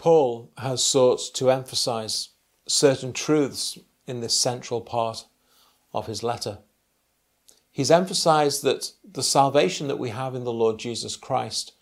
Paul 0.00 0.50
has 0.56 0.82
sought 0.82 1.20
to 1.34 1.50
emphasize 1.50 2.30
certain 2.66 3.12
truths 3.12 3.78
in 4.06 4.20
this 4.20 4.32
central 4.32 4.80
part 4.80 5.26
of 5.92 6.06
his 6.06 6.22
letter. 6.22 6.60
He's 7.70 7.90
emphasized 7.90 8.62
that 8.62 8.92
the 9.04 9.22
salvation 9.22 9.88
that 9.88 9.98
we 9.98 10.08
have 10.08 10.34
in 10.34 10.44
the 10.44 10.54
Lord 10.54 10.78
Jesus 10.78 11.16
Christ 11.16 11.74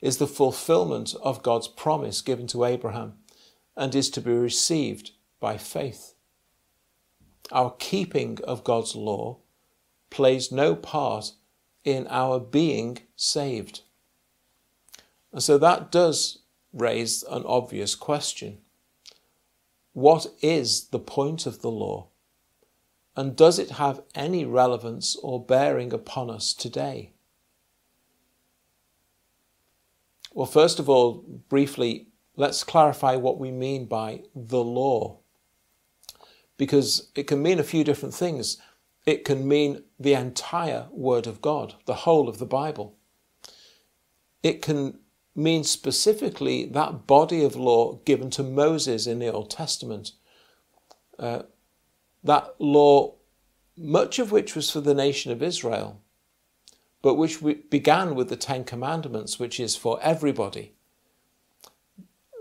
is 0.00 0.16
the 0.16 0.26
fulfillment 0.26 1.14
of 1.20 1.42
God's 1.42 1.68
promise 1.68 2.22
given 2.22 2.46
to 2.46 2.64
Abraham 2.64 3.18
and 3.76 3.94
is 3.94 4.08
to 4.12 4.22
be 4.22 4.32
received 4.32 5.10
by 5.38 5.58
faith. 5.58 6.14
Our 7.52 7.74
keeping 7.78 8.38
of 8.44 8.64
God's 8.64 8.96
law 8.96 9.40
plays 10.08 10.50
no 10.50 10.74
part 10.74 11.32
in 11.84 12.06
our 12.08 12.40
being 12.40 13.00
saved. 13.16 13.82
And 15.30 15.42
so 15.42 15.58
that 15.58 15.92
does 15.92 16.38
raise 16.76 17.22
an 17.24 17.42
obvious 17.46 17.94
question. 17.94 18.58
What 19.92 20.26
is 20.42 20.88
the 20.88 20.98
point 20.98 21.46
of 21.46 21.62
the 21.62 21.70
law? 21.70 22.08
And 23.16 23.34
does 23.34 23.58
it 23.58 23.70
have 23.70 24.02
any 24.14 24.44
relevance 24.44 25.16
or 25.22 25.42
bearing 25.42 25.92
upon 25.92 26.28
us 26.28 26.52
today? 26.52 27.14
Well, 30.34 30.46
first 30.46 30.78
of 30.78 30.90
all, 30.90 31.24
briefly, 31.48 32.08
let's 32.36 32.62
clarify 32.62 33.16
what 33.16 33.38
we 33.38 33.50
mean 33.50 33.86
by 33.86 34.24
the 34.34 34.62
law. 34.62 35.20
Because 36.58 37.08
it 37.14 37.26
can 37.26 37.42
mean 37.42 37.58
a 37.58 37.64
few 37.64 37.84
different 37.84 38.14
things. 38.14 38.58
It 39.06 39.24
can 39.24 39.48
mean 39.48 39.84
the 39.98 40.12
entire 40.12 40.88
Word 40.90 41.26
of 41.26 41.40
God, 41.40 41.76
the 41.86 41.94
whole 41.94 42.28
of 42.28 42.36
the 42.36 42.44
Bible. 42.44 42.98
It 44.42 44.60
can 44.60 44.98
mean 45.36 45.62
specifically 45.64 46.64
that 46.66 47.06
body 47.06 47.44
of 47.44 47.54
law 47.54 47.96
given 48.04 48.30
to 48.30 48.42
Moses 48.42 49.06
in 49.06 49.18
the 49.18 49.32
Old 49.32 49.50
Testament. 49.50 50.12
Uh, 51.18 51.42
that 52.24 52.54
law, 52.58 53.14
much 53.76 54.18
of 54.18 54.32
which 54.32 54.56
was 54.56 54.70
for 54.70 54.80
the 54.80 54.94
nation 54.94 55.30
of 55.30 55.42
Israel, 55.42 56.00
but 57.02 57.14
which 57.14 57.40
began 57.70 58.14
with 58.14 58.28
the 58.28 58.36
Ten 58.36 58.64
Commandments, 58.64 59.38
which 59.38 59.60
is 59.60 59.76
for 59.76 60.00
everybody. 60.02 60.72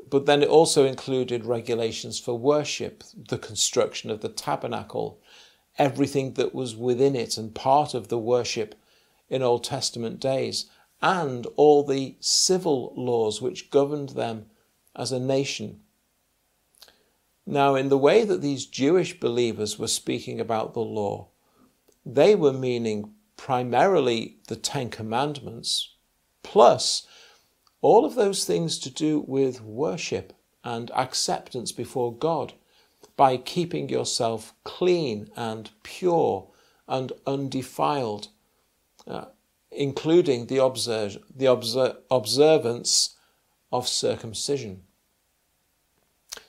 But 0.10 0.26
then 0.26 0.42
it 0.42 0.50
also 0.50 0.86
included 0.86 1.46
regulations 1.46 2.20
for 2.20 2.38
worship, 2.38 3.04
the 3.16 3.38
construction 3.38 4.10
of 4.10 4.22
the 4.22 4.30
tabernacle, 4.30 5.20
everything 5.78 6.34
that 6.34 6.56
was 6.56 6.76
within 6.76 7.16
it 7.16 7.38
and 7.38 7.54
part 7.54 7.94
of 7.94 8.08
the 8.08 8.18
worship 8.18 8.76
in 9.30 9.42
Old 9.42 9.64
Testament 9.64 10.20
days, 10.20 10.66
and 11.06 11.46
all 11.56 11.84
the 11.84 12.16
civil 12.20 12.92
laws 12.98 13.40
which 13.40 13.70
governed 13.70 14.10
them 14.10 14.48
as 14.96 15.12
a 15.12 15.20
nation. 15.20 15.80
Now, 17.46 17.76
in 17.76 17.90
the 17.90 17.98
way 17.98 18.26
that 18.26 18.42
these 18.42 18.66
Jewish 18.66 19.20
believers 19.20 19.78
were 19.78 19.88
speaking 19.88 20.40
about 20.40 20.74
the 20.74 20.80
law, 20.80 21.28
they 22.04 22.34
were 22.34 22.52
meaning 22.52 23.14
primarily 23.38 24.38
the 24.48 24.56
Ten 24.56 24.90
Commandments, 24.90 25.94
plus 26.42 27.06
all 27.82 28.04
of 28.04 28.16
those 28.16 28.44
things 28.44 28.80
to 28.80 28.90
do 28.90 29.24
with 29.28 29.62
worship 29.62 30.34
and 30.64 30.90
acceptance 30.96 31.72
before 31.72 32.18
God 32.18 32.54
by 33.16 33.38
keeping 33.38 33.90
yourself 33.90 34.56
clean 34.64 35.30
and 35.36 35.70
pure 35.84 36.48
and 36.88 37.12
undefiled, 37.28 38.30
uh, 39.06 39.26
including 39.76 40.48
the, 40.48 40.58
observe, 40.58 41.18
the 41.36 41.48
obser- 41.48 41.98
observance 42.10 43.16
of 43.72 43.88
circumcision. 43.88 44.84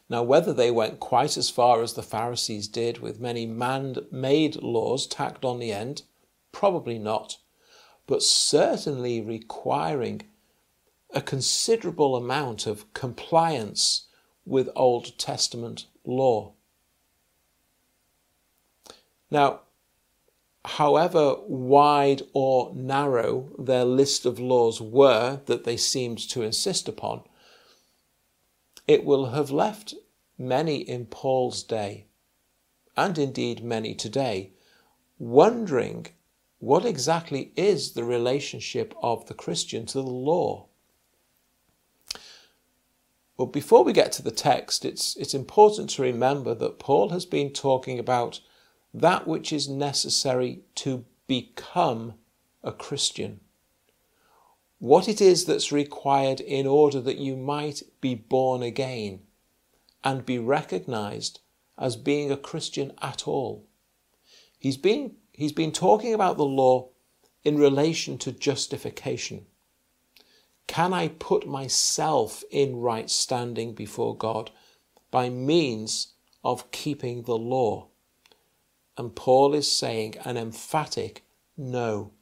Now, 0.09 0.23
whether 0.23 0.53
they 0.53 0.71
went 0.71 1.01
quite 1.01 1.37
as 1.37 1.51
far 1.51 1.83
as 1.83 1.95
the 1.95 2.03
Pharisees 2.03 2.69
did 2.69 2.99
with 2.99 3.21
many 3.21 3.45
man 3.45 3.97
made 4.13 4.57
laws 4.63 5.07
tacked 5.07 5.45
on 5.45 5.59
the 5.59 5.73
end, 5.73 6.03
probably 6.53 6.99
not, 6.99 7.39
but 8.07 8.23
certainly 8.23 9.21
requiring 9.21 10.23
a 11.11 11.21
considerable 11.21 12.15
amount 12.15 12.67
of 12.67 12.93
compliance 12.93 14.07
with 14.45 14.69
Old 14.77 15.19
Testament 15.19 15.87
law. 16.05 16.53
Now, 19.31 19.61
however 20.67 21.37
wide 21.47 22.23
or 22.33 22.75
narrow 22.75 23.53
their 23.57 23.85
list 23.85 24.27
of 24.27 24.41
laws 24.41 24.81
were 24.81 25.41
that 25.47 25.65
they 25.65 25.77
seemed 25.77 26.19
to 26.19 26.43
insist 26.43 26.89
upon, 26.89 27.23
it 28.89 29.05
will 29.05 29.27
have 29.27 29.51
left 29.51 29.95
many 30.37 30.79
in 30.79 31.07
Paul's 31.07 31.63
day, 31.63 32.07
and 32.97 33.17
indeed 33.17 33.63
many 33.63 33.95
today, 33.95 34.53
wondering 35.19 36.07
what 36.59 36.85
exactly 36.85 37.53
is 37.57 37.93
the 37.93 38.05
relationship 38.05 38.93
of 39.03 39.27
the 39.27 39.35
Christian 39.35 39.87
to 39.87 39.99
the 39.99 40.03
law. 40.03 40.67
Well, 43.37 43.47
before 43.47 43.85
we 43.85 43.93
get 43.93 44.13
to 44.13 44.23
the 44.23 44.31
text, 44.31 44.85
it's, 44.85 45.15
it's 45.17 45.35
important 45.35 45.91
to 45.91 46.03
remember 46.03 46.55
that 46.55 46.79
Paul 46.79 47.11
has 47.11 47.27
been 47.27 47.53
talking 47.53 47.99
about 47.99 48.41
that 49.01 49.27
which 49.27 49.53
is 49.53 49.69
necessary 49.69 50.61
to 50.75 51.05
become 51.27 52.15
a 52.63 52.73
Christian 52.73 53.41
what 54.79 55.09
it 55.09 55.21
is 55.21 55.47
that's 55.47 55.73
required 55.73 56.41
in 56.41 56.67
order 56.67 57.01
that 57.01 57.19
you 57.19 57.37
might 57.37 57.83
be 58.01 58.15
born 58.15 58.63
again 58.63 59.21
and 60.05 60.27
be 60.27 60.39
recognized 60.39 61.41
as 61.79 61.97
being 61.97 62.31
a 62.31 62.37
Christian 62.37 62.93
at 63.01 63.27
all. 63.27 63.67
He's 64.59 64.77
been, 64.77 65.17
he's 65.33 65.53
been 65.53 65.73
talking 65.73 66.13
about 66.13 66.37
the 66.37 66.45
law 66.45 66.91
in 67.43 67.57
relation 67.57 68.19
to 68.19 68.33
justification. 68.33 69.47
Can 70.67 70.93
I 70.93 71.09
put 71.09 71.47
myself 71.47 72.43
in 72.51 72.77
right 72.77 73.09
standing 73.09 73.75
before 73.75 74.17
God 74.17 74.51
by 75.11 75.31
means 75.31 76.15
of 76.45 76.71
keeping 76.71 77.23
the 77.23 77.39
law? 77.39 77.89
And 78.97 79.15
Paul 79.15 79.55
is 79.55 79.71
saying 79.71 80.17
an 80.25 80.37
emphatic 80.37 81.25
no. 81.57 82.13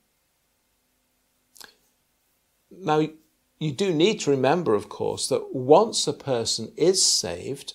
Now, 2.71 3.09
you 3.59 3.73
do 3.73 3.95
need 3.95 4.21
to 4.21 4.31
remember, 4.31 4.75
of 4.75 4.89
course, 4.89 5.29
that 5.29 5.55
once 5.55 6.07
a 6.07 6.13
person 6.13 6.73
is 6.77 7.05
saved, 7.05 7.75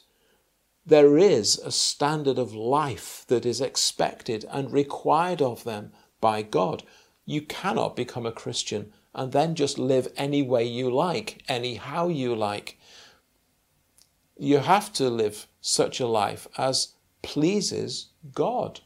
there 0.86 1.18
is 1.18 1.58
a 1.60 1.72
standard 1.72 2.38
of 2.38 2.54
life 2.54 3.24
that 3.28 3.46
is 3.46 3.62
expected 3.62 4.46
and 4.50 4.72
required 4.72 5.42
of 5.42 5.64
them 5.64 5.92
by 6.20 6.42
God. 6.42 6.84
You 7.26 7.42
cannot 7.42 7.96
become 7.96 8.26
a 8.26 8.32
Christian 8.32 8.92
and 9.14 9.32
then 9.32 9.56
just 9.56 9.80
live 9.80 10.12
any 10.18 10.42
way 10.42 10.66
you 10.66 10.90
like, 10.90 11.44
anyhow 11.48 12.08
you 12.08 12.36
like. 12.36 12.78
You 14.38 14.60
have 14.60 14.92
to 14.94 15.10
live 15.10 15.48
such 15.62 16.00
a 16.00 16.08
life 16.08 16.48
as 16.58 16.94
pleases 17.22 18.08
God, 18.34 18.82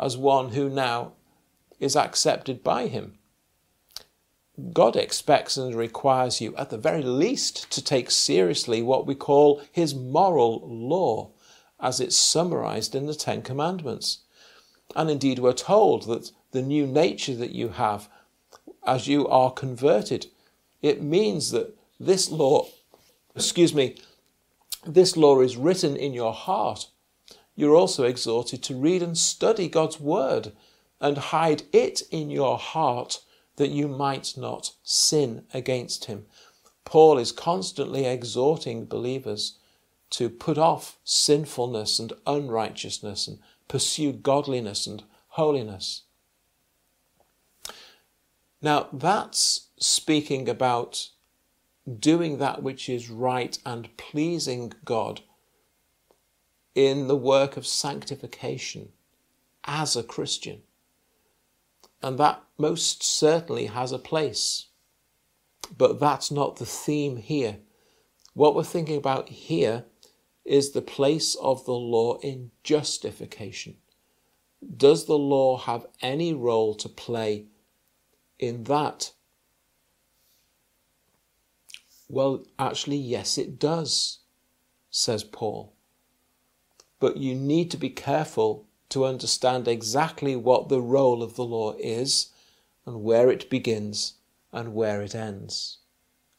as 0.00 0.16
one 0.16 0.50
who 0.50 0.68
now 0.68 1.12
is 1.78 1.94
accepted 1.94 2.64
by 2.64 2.88
Him. 2.88 3.18
God 4.72 4.96
expects 4.96 5.56
and 5.56 5.74
requires 5.74 6.40
you, 6.40 6.54
at 6.56 6.70
the 6.70 6.78
very 6.78 7.02
least, 7.02 7.70
to 7.70 7.82
take 7.82 8.10
seriously 8.10 8.82
what 8.82 9.06
we 9.06 9.14
call 9.14 9.62
His 9.70 9.94
moral 9.94 10.60
law, 10.68 11.30
as 11.78 12.00
it's 12.00 12.16
summarized 12.16 12.94
in 12.94 13.06
the 13.06 13.14
Ten 13.14 13.42
Commandments. 13.42 14.20
And 14.96 15.08
indeed, 15.08 15.38
we're 15.38 15.52
told 15.52 16.06
that 16.06 16.32
the 16.50 16.62
new 16.62 16.86
nature 16.86 17.36
that 17.36 17.52
you 17.52 17.68
have 17.70 18.08
as 18.86 19.06
you 19.06 19.28
are 19.28 19.52
converted, 19.52 20.26
it 20.82 21.02
means 21.02 21.50
that 21.52 21.76
this 21.98 22.30
law, 22.30 22.66
excuse 23.34 23.74
me, 23.74 23.96
this 24.86 25.16
law 25.16 25.40
is 25.40 25.56
written 25.56 25.96
in 25.96 26.12
your 26.12 26.32
heart. 26.32 26.86
You're 27.60 27.76
also 27.76 28.04
exhorted 28.04 28.62
to 28.62 28.74
read 28.74 29.02
and 29.02 29.18
study 29.18 29.68
God's 29.68 30.00
Word 30.00 30.52
and 30.98 31.18
hide 31.18 31.64
it 31.74 32.00
in 32.10 32.30
your 32.30 32.56
heart 32.56 33.20
that 33.56 33.68
you 33.68 33.86
might 33.86 34.32
not 34.34 34.72
sin 34.82 35.44
against 35.52 36.06
him. 36.06 36.24
Paul 36.86 37.18
is 37.18 37.32
constantly 37.32 38.06
exhorting 38.06 38.86
believers 38.86 39.58
to 40.08 40.30
put 40.30 40.56
off 40.56 40.96
sinfulness 41.04 41.98
and 41.98 42.14
unrighteousness 42.26 43.28
and 43.28 43.38
pursue 43.68 44.14
godliness 44.14 44.86
and 44.86 45.04
holiness. 45.28 46.04
Now, 48.62 48.88
that's 48.90 49.68
speaking 49.78 50.48
about 50.48 51.10
doing 51.98 52.38
that 52.38 52.62
which 52.62 52.88
is 52.88 53.10
right 53.10 53.58
and 53.66 53.94
pleasing 53.98 54.72
God 54.86 55.20
in 56.74 57.08
the 57.08 57.16
work 57.16 57.56
of 57.56 57.66
sanctification 57.66 58.90
as 59.64 59.96
a 59.96 60.02
Christian. 60.02 60.62
And 62.02 62.18
that 62.18 62.42
most 62.56 63.02
certainly 63.02 63.66
has 63.66 63.92
a 63.92 63.98
place. 63.98 64.66
But 65.76 66.00
that's 66.00 66.30
not 66.30 66.56
the 66.56 66.66
theme 66.66 67.16
here. 67.18 67.58
What 68.34 68.54
we're 68.54 68.64
thinking 68.64 68.96
about 68.96 69.28
here 69.28 69.84
is 70.44 70.70
the 70.70 70.82
place 70.82 71.34
of 71.36 71.64
the 71.64 71.72
law 71.72 72.18
in 72.18 72.50
justification. 72.64 73.76
Does 74.76 75.06
the 75.06 75.18
law 75.18 75.58
have 75.58 75.86
any 76.02 76.34
role 76.34 76.74
to 76.76 76.88
play 76.88 77.46
in 78.38 78.64
that? 78.64 79.12
Well, 82.08 82.44
actually, 82.58 82.96
yes, 82.96 83.38
it 83.38 83.58
does, 83.58 84.18
says 84.90 85.22
Paul. 85.22 85.74
But 87.00 87.16
you 87.16 87.34
need 87.34 87.70
to 87.72 87.76
be 87.76 87.90
careful 87.90 88.66
to 88.90 89.04
understand 89.04 89.66
exactly 89.66 90.36
what 90.36 90.68
the 90.68 90.80
role 90.80 91.22
of 91.22 91.34
the 91.34 91.44
law 91.44 91.74
is 91.78 92.32
and 92.86 93.02
where 93.02 93.30
it 93.30 93.50
begins 93.50 94.14
and 94.52 94.74
where 94.74 95.00
it 95.02 95.14
ends. 95.14 95.78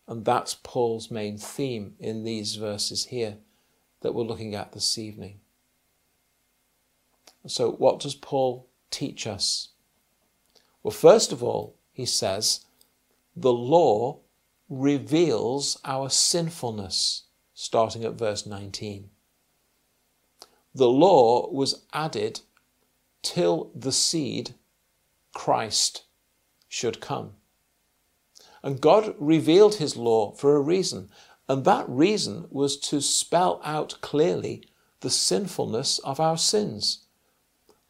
And 0.08 0.26
that's 0.26 0.56
Paul's 0.56 1.10
main 1.10 1.38
theme 1.38 1.96
in 2.00 2.24
these 2.24 2.56
verses 2.56 3.06
here 3.06 3.38
that 4.02 4.14
we're 4.14 4.24
looking 4.24 4.56
at 4.56 4.74
this 4.74 4.98
evening. 4.98 5.40
So, 7.48 7.72
what 7.72 8.00
does 8.00 8.16
Paul 8.16 8.68
teach 8.92 9.26
us? 9.26 9.70
Well, 10.84 10.92
first 10.92 11.32
of 11.32 11.42
all, 11.42 11.76
he 11.94 12.06
says, 12.06 12.66
the 13.36 13.54
law 13.54 14.20
reveals 14.70 15.80
our 15.86 16.10
sinfulness, 16.10 17.24
starting 17.54 18.04
at 18.04 18.14
verse 18.14 18.46
19. 18.46 19.10
The 20.74 20.90
law 20.90 21.50
was 21.52 21.86
added 21.94 22.42
till 23.22 23.72
the 23.76 23.92
seed, 23.92 24.56
Christ, 25.34 26.04
should 26.70 27.02
come. 27.02 27.34
And 28.64 28.80
God 28.80 29.16
revealed 29.20 29.76
his 29.76 29.98
law 29.98 30.32
for 30.32 30.56
a 30.56 30.62
reason, 30.62 31.10
and 31.50 31.66
that 31.66 31.90
reason 31.90 32.48
was 32.50 32.78
to 32.78 33.02
spell 33.02 33.60
out 33.64 33.98
clearly 34.02 34.64
the 35.02 35.10
sinfulness 35.10 36.00
of 36.00 36.20
our 36.20 36.38
sins. 36.38 37.06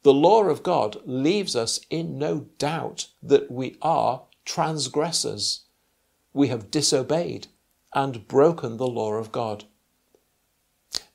The 0.03 0.13
law 0.13 0.43
of 0.45 0.63
God 0.63 0.97
leaves 1.05 1.55
us 1.55 1.79
in 1.89 2.17
no 2.17 2.47
doubt 2.57 3.07
that 3.21 3.51
we 3.51 3.77
are 3.81 4.23
transgressors. 4.45 5.65
We 6.33 6.47
have 6.47 6.71
disobeyed 6.71 7.47
and 7.93 8.27
broken 8.27 8.77
the 8.77 8.87
law 8.87 9.13
of 9.13 9.31
God. 9.31 9.65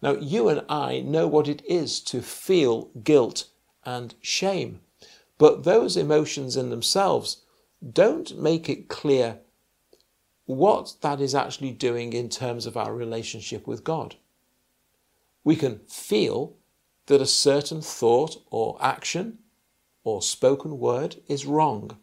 Now, 0.07 0.13
you 0.13 0.49
and 0.49 0.65
I 0.69 1.01
know 1.01 1.27
what 1.27 1.49
it 1.49 1.65
is 1.67 1.99
to 2.03 2.23
feel 2.23 2.91
guilt 3.03 3.49
and 3.85 4.15
shame, 4.21 4.79
but 5.37 5.65
those 5.65 5.97
emotions 5.97 6.57
in 6.57 6.71
themselves 6.71 7.43
don't 7.93 8.39
make 8.39 8.69
it 8.69 8.87
clear 8.87 9.41
what 10.45 10.95
that 11.01 11.21
is 11.21 11.35
actually 11.35 11.73
doing 11.73 12.13
in 12.13 12.29
terms 12.29 12.67
of 12.67 12.77
our 12.77 12.95
relationship 12.95 13.67
with 13.67 13.83
God. 13.83 14.15
We 15.43 15.57
can 15.57 15.81
feel 15.89 16.55
that 17.07 17.21
a 17.21 17.27
certain 17.27 17.83
thought 17.83 18.41
or 18.49 18.79
action 18.81 19.39
or 20.05 20.23
spoken 20.23 20.79
word 20.79 21.17
is 21.27 21.47
wrong. 21.47 21.99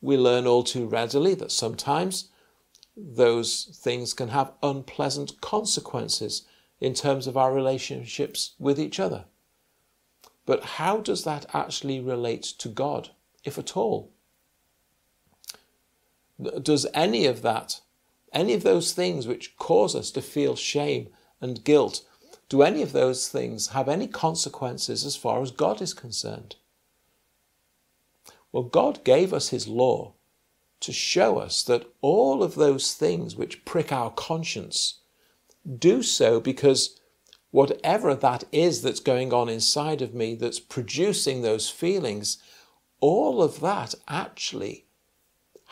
We 0.00 0.16
learn 0.16 0.46
all 0.46 0.62
too 0.62 0.86
readily 0.86 1.34
that 1.34 1.50
sometimes 1.50 2.28
those 2.96 3.76
things 3.82 4.14
can 4.14 4.28
have 4.28 4.52
unpleasant 4.62 5.40
consequences 5.40 6.46
in 6.80 6.94
terms 6.94 7.26
of 7.26 7.36
our 7.36 7.52
relationships 7.52 8.54
with 8.58 8.80
each 8.80 8.98
other. 8.98 9.24
But 10.46 10.64
how 10.64 10.98
does 10.98 11.24
that 11.24 11.46
actually 11.54 12.00
relate 12.00 12.42
to 12.58 12.68
God, 12.68 13.10
if 13.44 13.58
at 13.58 13.76
all? 13.76 14.10
Does 16.62 16.86
any 16.94 17.26
of 17.26 17.42
that, 17.42 17.80
any 18.32 18.54
of 18.54 18.62
those 18.62 18.92
things 18.92 19.26
which 19.26 19.56
cause 19.56 19.94
us 19.94 20.10
to 20.12 20.22
feel 20.22 20.56
shame 20.56 21.08
and 21.40 21.62
guilt, 21.62 22.02
do 22.48 22.62
any 22.62 22.82
of 22.82 22.92
those 22.92 23.28
things 23.28 23.68
have 23.68 23.88
any 23.88 24.08
consequences 24.08 25.04
as 25.04 25.16
far 25.16 25.42
as 25.42 25.50
God 25.50 25.80
is 25.82 25.94
concerned? 25.94 26.56
Well, 28.52 28.64
God 28.64 29.04
gave 29.04 29.32
us 29.32 29.50
His 29.50 29.68
law 29.68 30.14
to 30.80 30.92
show 30.92 31.38
us 31.38 31.62
that 31.62 31.86
all 32.00 32.42
of 32.42 32.54
those 32.54 32.94
things 32.94 33.36
which 33.36 33.64
prick 33.64 33.92
our 33.92 34.10
conscience 34.10 35.00
do 35.78 36.02
so 36.02 36.40
because 36.40 36.98
whatever 37.50 38.14
that 38.14 38.44
is 38.52 38.82
that's 38.82 39.00
going 39.00 39.32
on 39.32 39.48
inside 39.48 40.02
of 40.02 40.14
me 40.14 40.34
that's 40.34 40.60
producing 40.60 41.42
those 41.42 41.68
feelings, 41.68 42.38
all 43.00 43.42
of 43.42 43.60
that 43.60 43.94
actually 44.08 44.86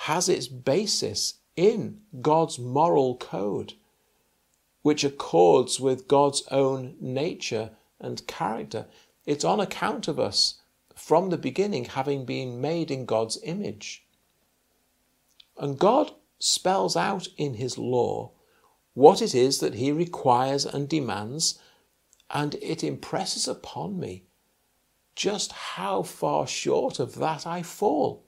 has 0.02 0.28
its 0.28 0.48
basis 0.48 1.34
in 1.56 2.00
God's 2.20 2.58
moral 2.58 3.16
code, 3.16 3.74
which 4.82 5.04
accords 5.04 5.80
with 5.80 6.08
God's 6.08 6.42
own 6.50 6.96
nature 7.00 7.70
and 8.00 8.26
character. 8.26 8.86
It's 9.26 9.44
on 9.44 9.60
account 9.60 10.08
of 10.08 10.20
us 10.20 10.60
from 10.94 11.30
the 11.30 11.38
beginning 11.38 11.84
having 11.84 12.24
been 12.24 12.60
made 12.60 12.90
in 12.90 13.04
God's 13.06 13.38
image. 13.42 14.04
And 15.56 15.78
God 15.78 16.12
spells 16.38 16.96
out 16.96 17.26
in 17.36 17.54
His 17.54 17.76
law 17.76 18.32
what 18.98 19.22
it 19.22 19.32
is 19.32 19.60
that 19.60 19.74
He 19.74 19.92
requires 19.92 20.66
and 20.66 20.88
demands, 20.88 21.60
and 22.30 22.56
it 22.56 22.82
impresses 22.82 23.46
upon 23.46 24.00
me 24.00 24.24
just 25.14 25.52
how 25.52 26.02
far 26.02 26.48
short 26.48 26.98
of 26.98 27.14
that 27.14 27.46
I 27.46 27.62
fall 27.62 28.24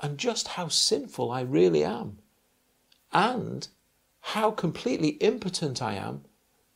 and 0.00 0.18
just 0.18 0.48
how 0.48 0.66
sinful 0.66 1.30
I 1.30 1.42
really 1.42 1.84
am, 1.84 2.18
and 3.12 3.68
how 4.20 4.50
completely 4.50 5.10
impotent 5.20 5.80
I 5.80 5.94
am 5.94 6.24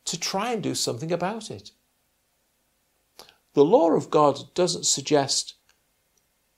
to 0.05 0.17
try 0.17 0.53
and 0.53 0.63
do 0.63 0.75
something 0.75 1.11
about 1.11 1.51
it. 1.51 1.71
The 3.53 3.65
law 3.65 3.91
of 3.91 4.09
God 4.09 4.53
doesn't 4.53 4.85
suggest 4.85 5.55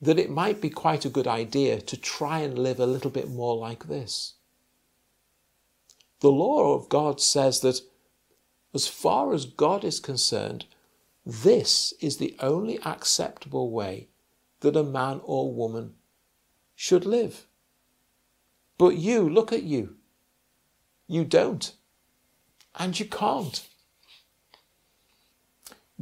that 0.00 0.18
it 0.20 0.30
might 0.30 0.60
be 0.60 0.70
quite 0.70 1.04
a 1.04 1.10
good 1.10 1.26
idea 1.26 1.80
to 1.80 1.96
try 1.96 2.38
and 2.38 2.56
live 2.56 2.78
a 2.78 2.86
little 2.86 3.10
bit 3.10 3.28
more 3.28 3.56
like 3.56 3.88
this. 3.88 4.34
The 6.20 6.30
law 6.30 6.74
of 6.74 6.88
God 6.88 7.20
says 7.20 7.60
that 7.60 7.80
as 8.74 8.88
far 8.88 9.32
as 9.32 9.44
God 9.44 9.84
is 9.84 10.00
concerned, 10.00 10.66
this 11.24 11.92
is 12.00 12.16
the 12.16 12.36
only 12.40 12.78
acceptable 12.84 13.70
way 13.70 14.08
that 14.60 14.76
a 14.76 14.82
man 14.82 15.20
or 15.24 15.52
woman 15.52 15.94
should 16.74 17.04
live. 17.06 17.46
But 18.78 18.96
you, 18.96 19.28
look 19.28 19.52
at 19.52 19.62
you. 19.62 19.96
You 21.06 21.24
don't. 21.24 21.72
And 22.78 22.98
you 22.98 23.06
can't. 23.06 23.66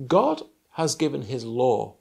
God 0.06 0.42
has 0.72 0.94
given 0.94 1.22
his 1.22 1.44
law 1.44 1.96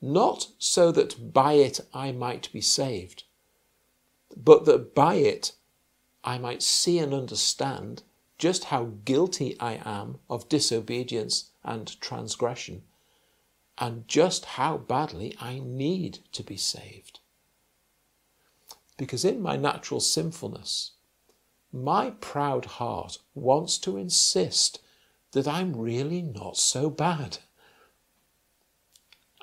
not 0.00 0.48
so 0.58 0.92
that 0.92 1.32
by 1.32 1.54
it 1.54 1.80
I 1.92 2.12
might 2.12 2.52
be 2.52 2.60
saved, 2.60 3.24
but 4.36 4.64
that 4.66 4.94
by 4.94 5.14
it 5.14 5.52
I 6.26 6.38
might 6.38 6.62
see 6.62 6.98
and 6.98 7.14
understand 7.14 8.02
just 8.36 8.64
how 8.64 8.90
guilty 9.04 9.58
I 9.60 9.80
am 9.84 10.18
of 10.28 10.48
disobedience 10.48 11.52
and 11.64 11.98
transgression, 12.00 12.82
and 13.78 14.08
just 14.08 14.44
how 14.44 14.76
badly 14.76 15.36
I 15.40 15.60
need 15.60 16.18
to 16.32 16.42
be 16.42 16.56
saved. 16.56 17.20
Because 18.98 19.24
in 19.24 19.40
my 19.40 19.56
natural 19.56 20.00
sinfulness, 20.00 20.92
my 21.72 22.10
proud 22.20 22.64
heart 22.64 23.18
wants 23.34 23.78
to 23.78 23.96
insist 23.96 24.80
that 25.32 25.46
I'm 25.46 25.76
really 25.76 26.22
not 26.22 26.56
so 26.56 26.90
bad. 26.90 27.38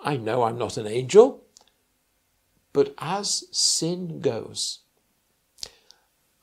I 0.04 0.18
know 0.18 0.44
I'm 0.44 0.58
not 0.58 0.78
an 0.78 0.88
angel, 0.88 1.44
but 2.74 2.94
as 2.98 3.46
sin 3.52 4.20
goes, 4.20 4.80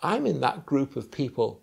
I'm 0.03 0.27
in 0.27 0.41
that 0.41 0.67
group 0.67 0.97
of 0.97 1.11
people 1.11 1.63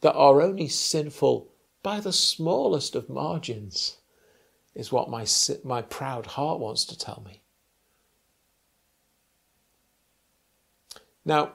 that 0.00 0.14
are 0.14 0.40
only 0.40 0.68
sinful 0.68 1.50
by 1.82 2.00
the 2.00 2.12
smallest 2.12 2.94
of 2.94 3.08
margins, 3.08 3.96
is 4.74 4.92
what 4.92 5.10
my, 5.10 5.26
my 5.64 5.82
proud 5.82 6.26
heart 6.26 6.60
wants 6.60 6.84
to 6.86 6.98
tell 6.98 7.22
me. 7.24 7.42
Now, 11.24 11.52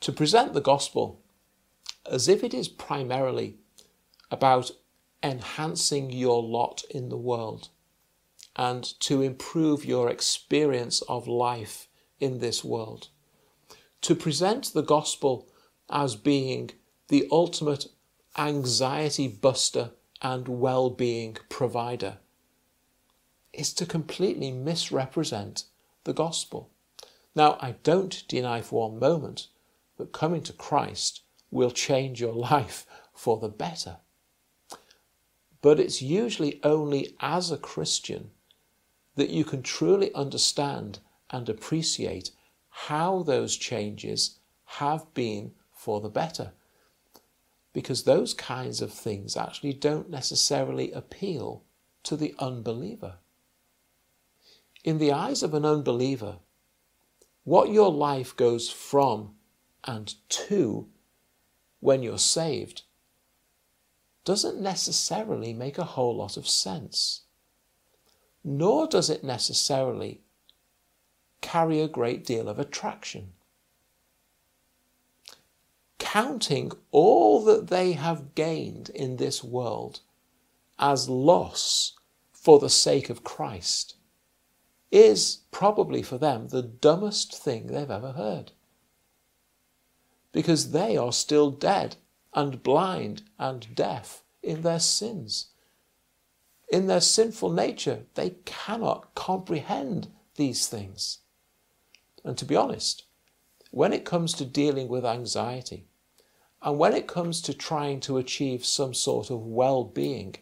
to 0.00 0.12
present 0.12 0.52
the 0.52 0.60
gospel 0.60 1.20
as 2.06 2.28
if 2.28 2.44
it 2.44 2.52
is 2.52 2.68
primarily 2.68 3.56
about 4.30 4.72
enhancing 5.22 6.10
your 6.10 6.42
lot 6.42 6.82
in 6.90 7.08
the 7.08 7.16
world 7.16 7.68
and 8.56 8.84
to 9.00 9.22
improve 9.22 9.84
your 9.84 10.10
experience 10.10 11.02
of 11.02 11.26
life 11.26 11.88
in 12.20 12.38
this 12.38 12.62
world. 12.62 13.08
To 14.04 14.14
present 14.14 14.74
the 14.74 14.82
gospel 14.82 15.48
as 15.88 16.14
being 16.14 16.72
the 17.08 17.26
ultimate 17.30 17.86
anxiety 18.36 19.28
buster 19.28 19.92
and 20.20 20.46
well 20.46 20.90
being 20.90 21.38
provider 21.48 22.18
is 23.54 23.72
to 23.72 23.86
completely 23.86 24.50
misrepresent 24.50 25.64
the 26.04 26.12
gospel. 26.12 26.68
Now, 27.34 27.56
I 27.62 27.76
don't 27.82 28.28
deny 28.28 28.60
for 28.60 28.90
one 28.90 29.00
moment 29.00 29.46
that 29.96 30.12
coming 30.12 30.42
to 30.42 30.52
Christ 30.52 31.22
will 31.50 31.70
change 31.70 32.20
your 32.20 32.34
life 32.52 32.86
for 33.14 33.38
the 33.38 33.48
better. 33.48 34.00
But 35.62 35.80
it's 35.80 36.02
usually 36.02 36.60
only 36.62 37.16
as 37.20 37.50
a 37.50 37.56
Christian 37.56 38.32
that 39.14 39.30
you 39.30 39.46
can 39.46 39.62
truly 39.62 40.12
understand 40.12 40.98
and 41.30 41.48
appreciate 41.48 42.32
how 42.76 43.22
those 43.22 43.56
changes 43.56 44.40
have 44.64 45.14
been 45.14 45.52
for 45.72 46.00
the 46.00 46.08
better. 46.08 46.52
Because 47.72 48.02
those 48.02 48.34
kinds 48.34 48.82
of 48.82 48.92
things 48.92 49.36
actually 49.36 49.74
don't 49.74 50.10
necessarily 50.10 50.90
appeal 50.90 51.62
to 52.02 52.16
the 52.16 52.34
unbeliever. 52.40 53.14
In 54.82 54.98
the 54.98 55.12
eyes 55.12 55.44
of 55.44 55.54
an 55.54 55.64
unbeliever, 55.64 56.38
what 57.44 57.70
your 57.70 57.92
life 57.92 58.36
goes 58.36 58.68
from 58.68 59.36
and 59.84 60.14
to 60.28 60.88
when 61.78 62.02
you're 62.02 62.18
saved 62.18 62.82
doesn't 64.24 64.60
necessarily 64.60 65.52
make 65.52 65.78
a 65.78 65.84
whole 65.84 66.16
lot 66.16 66.36
of 66.36 66.48
sense. 66.48 67.22
Nor 68.42 68.88
does 68.88 69.08
it 69.10 69.22
necessarily 69.22 70.23
carry 71.44 71.80
a 71.82 71.88
great 71.88 72.24
deal 72.24 72.48
of 72.48 72.58
attraction. 72.58 73.32
Counting 75.98 76.72
all 76.90 77.44
that 77.44 77.68
they 77.68 77.92
have 77.92 78.34
gained 78.34 78.88
in 78.88 79.18
this 79.18 79.44
world 79.44 80.00
as 80.78 81.08
loss 81.08 81.92
for 82.32 82.58
the 82.58 82.70
sake 82.70 83.10
of 83.10 83.22
Christ 83.22 83.96
is 84.90 85.40
probably 85.50 86.02
for 86.02 86.16
them 86.16 86.48
the 86.48 86.62
dumbest 86.62 87.34
thing 87.36 87.66
they've 87.66 87.90
ever 87.90 88.12
heard. 88.12 88.52
Because 90.32 90.70
they 90.70 90.96
are 90.96 91.12
still 91.12 91.50
dead 91.50 91.96
and 92.32 92.62
blind 92.62 93.22
and 93.38 93.74
deaf 93.74 94.22
in 94.42 94.62
their 94.62 94.80
sins. 94.80 95.48
In 96.72 96.86
their 96.86 97.02
sinful 97.02 97.50
nature, 97.50 98.04
they 98.14 98.30
cannot 98.46 99.14
comprehend 99.14 100.08
these 100.36 100.66
things. 100.66 101.18
And 102.24 102.38
to 102.38 102.44
be 102.44 102.56
honest, 102.56 103.04
when 103.70 103.92
it 103.92 104.04
comes 104.04 104.32
to 104.34 104.44
dealing 104.44 104.88
with 104.88 105.04
anxiety, 105.04 105.86
and 106.62 106.78
when 106.78 106.94
it 106.94 107.06
comes 107.06 107.42
to 107.42 107.52
trying 107.52 108.00
to 108.00 108.16
achieve 108.16 108.64
some 108.64 108.94
sort 108.94 109.30
of 109.30 109.40
well 109.44 109.84
being, 109.84 110.36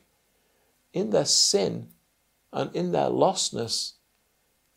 in 0.93 1.11
their 1.11 1.25
sin 1.25 1.89
and 2.53 2.75
in 2.77 2.93
their 2.93 3.09
lostness, 3.09 3.95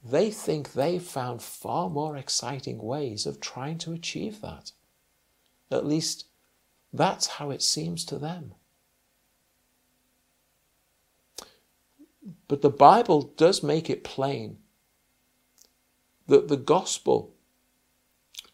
they 0.04 0.32
think 0.32 0.74
they've 0.74 1.04
found 1.04 1.42
far 1.42 1.90
more 1.90 2.16
exciting 2.18 2.82
ways 2.82 3.26
of 3.26 3.40
trying 3.40 3.78
to 3.80 3.94
achieve 3.94 4.42
that. 4.42 4.72
At 5.72 5.86
least, 5.86 6.26
that's 6.94 7.28
how 7.28 7.50
it 7.52 7.62
seems 7.62 8.06
to 8.06 8.18
them. 8.18 8.54
But 12.48 12.62
the 12.62 12.70
Bible 12.70 13.34
does 13.36 13.62
make 13.62 13.90
it 13.90 14.04
plain 14.04 14.58
that 16.28 16.48
the 16.48 16.58
gospel 16.58 17.34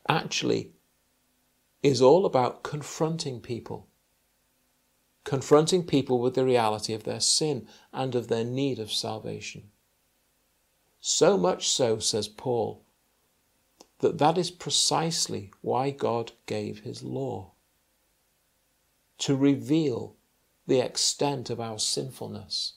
actually 0.07 0.71
is 1.81 2.01
all 2.01 2.25
about 2.25 2.63
confronting 2.63 3.39
people. 3.39 3.87
Confronting 5.23 5.83
people 5.83 6.19
with 6.19 6.35
the 6.35 6.45
reality 6.45 6.93
of 6.93 7.03
their 7.03 7.19
sin 7.19 7.67
and 7.93 8.15
of 8.15 8.27
their 8.27 8.43
need 8.43 8.79
of 8.79 8.91
salvation. 8.91 9.69
So 10.99 11.37
much 11.37 11.69
so, 11.69 11.99
says 11.99 12.27
Paul, 12.27 12.83
that 13.99 14.17
that 14.17 14.37
is 14.37 14.51
precisely 14.51 15.51
why 15.61 15.91
God 15.91 16.31
gave 16.45 16.79
his 16.79 17.03
law. 17.03 17.53
To 19.19 19.35
reveal 19.35 20.15
the 20.67 20.79
extent 20.79 21.49
of 21.49 21.59
our 21.59 21.79
sinfulness 21.79 22.73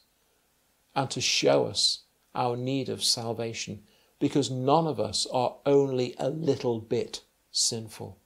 and 0.95 1.11
to 1.11 1.21
show 1.21 1.65
us 1.65 2.05
our 2.35 2.57
need 2.57 2.89
of 2.89 3.03
salvation 3.03 3.83
because 4.25 4.51
none 4.51 4.87
of 4.87 4.99
us 4.99 5.27
are 5.35 5.57
only 5.67 6.15
a 6.19 6.31
little 6.31 6.81
bit 6.81 7.21
sinful. 7.51 8.19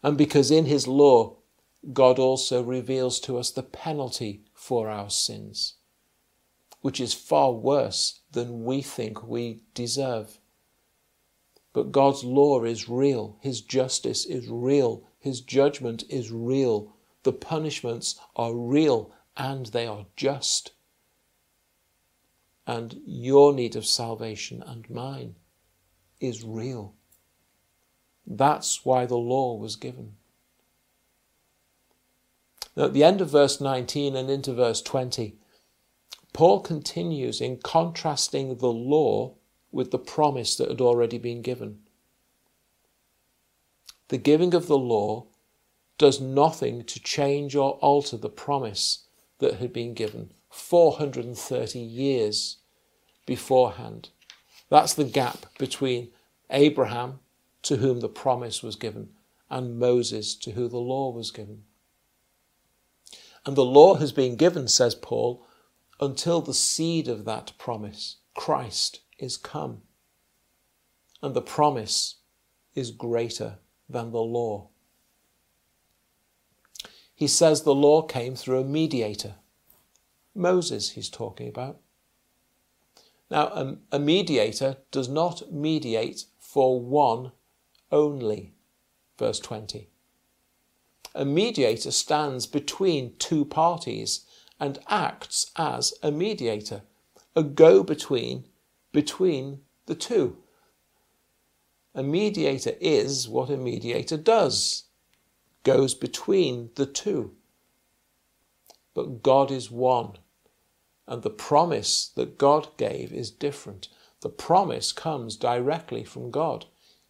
And 0.00 0.16
because 0.16 0.52
in 0.52 0.66
His 0.66 0.86
law, 0.86 1.38
God 1.92 2.20
also 2.20 2.62
reveals 2.62 3.18
to 3.22 3.36
us 3.36 3.50
the 3.50 3.64
penalty 3.64 4.44
for 4.54 4.88
our 4.88 5.10
sins, 5.10 5.74
which 6.82 7.00
is 7.00 7.12
far 7.12 7.50
worse 7.50 8.20
than 8.30 8.62
we 8.62 8.80
think 8.80 9.26
we 9.26 9.62
deserve. 9.74 10.38
But 11.72 11.90
God's 11.90 12.22
law 12.22 12.62
is 12.62 12.88
real, 12.88 13.36
His 13.40 13.60
justice 13.60 14.24
is 14.24 14.46
real, 14.48 15.02
His 15.18 15.40
judgment 15.40 16.04
is 16.08 16.30
real, 16.30 16.94
the 17.24 17.32
punishments 17.32 18.20
are 18.36 18.54
real, 18.54 19.10
and 19.36 19.66
they 19.66 19.88
are 19.88 20.06
just 20.14 20.70
and 22.66 23.00
your 23.06 23.52
need 23.52 23.76
of 23.76 23.86
salvation 23.86 24.62
and 24.66 24.88
mine 24.88 25.34
is 26.20 26.44
real. 26.44 26.94
That's 28.26 28.84
why 28.84 29.06
the 29.06 29.16
law 29.16 29.56
was 29.56 29.76
given. 29.76 30.16
Now, 32.76 32.84
at 32.84 32.94
the 32.94 33.04
end 33.04 33.20
of 33.20 33.30
verse 33.30 33.60
19 33.60 34.16
and 34.16 34.30
into 34.30 34.52
verse 34.52 34.82
20, 34.82 35.36
Paul 36.32 36.60
continues 36.60 37.40
in 37.40 37.58
contrasting 37.58 38.56
the 38.56 38.72
law 38.72 39.34
with 39.70 39.90
the 39.90 39.98
promise 39.98 40.56
that 40.56 40.68
had 40.68 40.80
already 40.80 41.18
been 41.18 41.42
given. 41.42 41.80
The 44.08 44.18
giving 44.18 44.54
of 44.54 44.66
the 44.66 44.78
law 44.78 45.26
does 45.98 46.20
nothing 46.20 46.84
to 46.84 47.00
change 47.00 47.54
or 47.54 47.72
alter 47.74 48.16
the 48.16 48.28
promise 48.28 49.04
that 49.38 49.54
had 49.54 49.72
been 49.72 49.94
given 49.94 50.32
430 50.54 51.78
years 51.80 52.58
beforehand. 53.26 54.10
That's 54.70 54.94
the 54.94 55.04
gap 55.04 55.46
between 55.58 56.10
Abraham, 56.48 57.18
to 57.62 57.76
whom 57.76 58.00
the 58.00 58.08
promise 58.08 58.62
was 58.62 58.76
given, 58.76 59.10
and 59.50 59.78
Moses, 59.78 60.36
to 60.36 60.52
whom 60.52 60.70
the 60.70 60.78
law 60.78 61.10
was 61.10 61.32
given. 61.32 61.64
And 63.44 63.56
the 63.56 63.64
law 63.64 63.94
has 63.96 64.12
been 64.12 64.36
given, 64.36 64.68
says 64.68 64.94
Paul, 64.94 65.44
until 66.00 66.40
the 66.40 66.54
seed 66.54 67.08
of 67.08 67.24
that 67.24 67.52
promise, 67.58 68.16
Christ, 68.34 69.00
is 69.18 69.36
come. 69.36 69.82
And 71.20 71.34
the 71.34 71.42
promise 71.42 72.16
is 72.74 72.90
greater 72.90 73.58
than 73.88 74.12
the 74.12 74.22
law. 74.22 74.68
He 77.14 77.26
says 77.26 77.62
the 77.62 77.74
law 77.74 78.02
came 78.02 78.36
through 78.36 78.60
a 78.60 78.64
mediator. 78.64 79.34
Moses, 80.34 80.90
he's 80.90 81.08
talking 81.08 81.48
about. 81.48 81.78
Now, 83.30 83.46
a, 83.48 83.76
a 83.92 83.98
mediator 83.98 84.78
does 84.90 85.08
not 85.08 85.52
mediate 85.52 86.24
for 86.38 86.80
one 86.80 87.32
only. 87.90 88.54
Verse 89.18 89.40
20. 89.40 89.88
A 91.14 91.24
mediator 91.24 91.92
stands 91.92 92.46
between 92.46 93.14
two 93.18 93.44
parties 93.44 94.26
and 94.58 94.78
acts 94.88 95.52
as 95.56 95.94
a 96.02 96.10
mediator, 96.10 96.82
a 97.36 97.42
go 97.42 97.82
between 97.82 98.46
between 98.92 99.60
the 99.86 99.94
two. 99.94 100.38
A 101.94 102.02
mediator 102.02 102.74
is 102.80 103.28
what 103.28 103.50
a 103.50 103.56
mediator 103.56 104.16
does, 104.16 104.84
goes 105.62 105.94
between 105.94 106.70
the 106.74 106.86
two. 106.86 107.34
But 108.94 109.22
God 109.22 109.50
is 109.50 109.70
one. 109.70 110.18
And 111.06 111.22
the 111.22 111.30
promise 111.30 112.08
that 112.16 112.38
God 112.38 112.68
gave 112.76 113.12
is 113.12 113.30
different. 113.30 113.88
The 114.20 114.30
promise 114.30 114.92
comes 114.92 115.36
directly 115.36 116.04
from 116.04 116.30
God. 116.30 116.66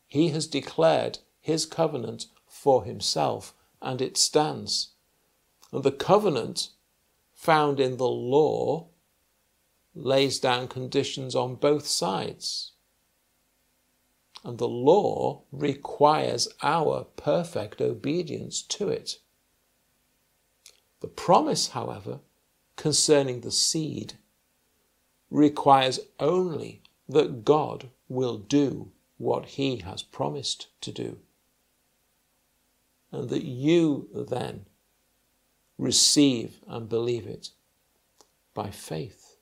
He 0.06 0.28
has 0.30 0.46
declared 0.46 1.18
his 1.40 1.64
covenant 1.66 2.26
for 2.46 2.84
himself, 2.84 3.54
and 3.80 4.00
it 4.00 4.16
stands. 4.16 4.92
And 5.72 5.82
the 5.82 5.92
covenant 5.92 6.70
found 7.34 7.78
in 7.78 7.96
the 7.98 8.08
law 8.08 8.88
lays 9.94 10.40
down 10.40 10.66
conditions 10.66 11.34
on 11.34 11.54
both 11.54 11.86
sides. 11.86 12.72
And 14.42 14.58
the 14.58 14.68
law 14.68 15.42
requires 15.52 16.48
our 16.62 17.04
perfect 17.16 17.80
obedience 17.80 18.62
to 18.62 18.88
it. 18.88 19.18
The 21.00 21.08
promise, 21.08 21.68
however, 21.68 22.20
concerning 22.76 23.40
the 23.40 23.50
seed 23.50 24.14
requires 25.30 26.00
only 26.20 26.82
that 27.08 27.44
God 27.44 27.90
will 28.08 28.38
do 28.38 28.92
what 29.18 29.46
he 29.46 29.78
has 29.78 30.02
promised 30.02 30.68
to 30.80 30.92
do. 30.92 31.18
And 33.12 33.28
that 33.30 33.44
you 33.44 34.08
then 34.12 34.66
receive 35.78 36.60
and 36.66 36.88
believe 36.88 37.26
it 37.26 37.50
by 38.54 38.70
faith. 38.70 39.36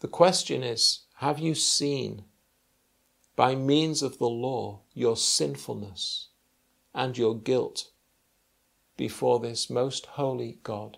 The 0.00 0.08
question 0.08 0.62
is 0.64 1.02
have 1.16 1.38
you 1.38 1.54
seen 1.54 2.24
by 3.36 3.54
means 3.54 4.02
of 4.02 4.18
the 4.18 4.28
law 4.28 4.80
your 4.92 5.16
sinfulness 5.16 6.28
and 6.92 7.16
your 7.16 7.38
guilt 7.38 7.91
before 9.02 9.40
this 9.40 9.68
most 9.68 10.06
holy 10.06 10.58
God, 10.62 10.96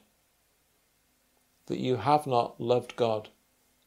that 1.69 1.79
you 1.79 1.97
have 1.97 2.27
not 2.27 2.61
loved 2.61 2.95
God, 2.97 3.31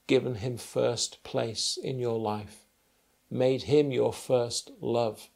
given 0.08 0.34
him 0.34 0.58
first 0.58 1.24
place 1.24 1.78
in 1.78 2.00
your 2.00 2.18
life, 2.18 2.66
made 3.30 3.62
him 3.62 3.92
your 3.92 4.12
first 4.12 4.72
love, 4.82 5.30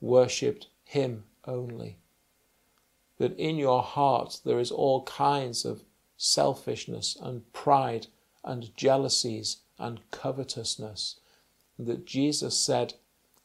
worshipped 0.00 0.66
him 0.82 1.22
only. 1.44 1.98
That 3.18 3.38
in 3.38 3.58
your 3.58 3.84
heart 3.84 4.40
there 4.44 4.58
is 4.58 4.72
all 4.72 5.04
kinds 5.04 5.64
of 5.64 5.84
selfishness 6.16 7.16
and 7.22 7.52
pride 7.52 8.08
and 8.42 8.76
jealousies 8.76 9.58
and 9.78 10.00
covetousness. 10.10 11.20
That 11.78 12.04
Jesus 12.04 12.58
said, 12.58 12.94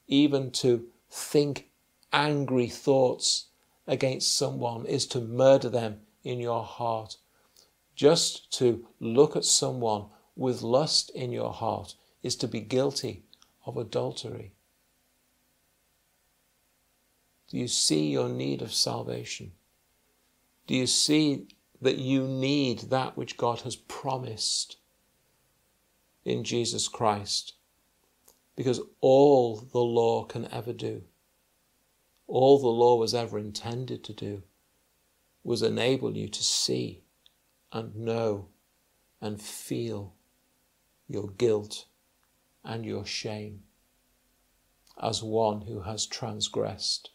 even 0.07 0.49
to 0.53 0.87
think 1.07 1.69
angry 2.11 2.67
thoughts 2.67 3.45
against 3.87 4.35
someone 4.35 4.85
is 4.85 5.05
to 5.07 5.19
murder 5.19 5.69
them 5.69 6.01
in 6.23 6.39
your 6.39 6.63
heart. 6.63 7.17
Just 7.95 8.51
to 8.53 8.85
look 8.99 9.35
at 9.35 9.45
someone 9.45 10.05
with 10.35 10.61
lust 10.61 11.09
in 11.11 11.31
your 11.31 11.53
heart 11.53 11.95
is 12.23 12.35
to 12.37 12.47
be 12.47 12.61
guilty 12.61 13.23
of 13.65 13.77
adultery. 13.77 14.53
Do 17.49 17.57
you 17.57 17.67
see 17.67 18.09
your 18.09 18.29
need 18.29 18.61
of 18.61 18.73
salvation? 18.73 19.51
Do 20.67 20.75
you 20.75 20.87
see 20.87 21.47
that 21.81 21.97
you 21.97 22.25
need 22.25 22.89
that 22.91 23.17
which 23.17 23.35
God 23.35 23.61
has 23.61 23.75
promised 23.75 24.77
in 26.23 26.43
Jesus 26.43 26.87
Christ? 26.87 27.55
Because 28.55 28.79
all 29.01 29.57
the 29.57 29.79
law 29.79 30.23
can 30.23 30.47
ever 30.51 30.71
do 30.71 31.03
all 32.31 32.57
the 32.57 32.67
law 32.67 32.95
was 32.95 33.13
ever 33.13 33.37
intended 33.37 34.05
to 34.05 34.13
do 34.13 34.41
was 35.43 35.61
enable 35.61 36.15
you 36.15 36.29
to 36.29 36.41
see 36.41 37.03
and 37.73 37.93
know 37.93 38.47
and 39.19 39.41
feel 39.41 40.13
your 41.09 41.27
guilt 41.27 41.85
and 42.63 42.85
your 42.85 43.05
shame 43.05 43.63
as 45.01 45.21
one 45.21 45.61
who 45.61 45.81
has 45.81 46.05
transgressed 46.05 47.09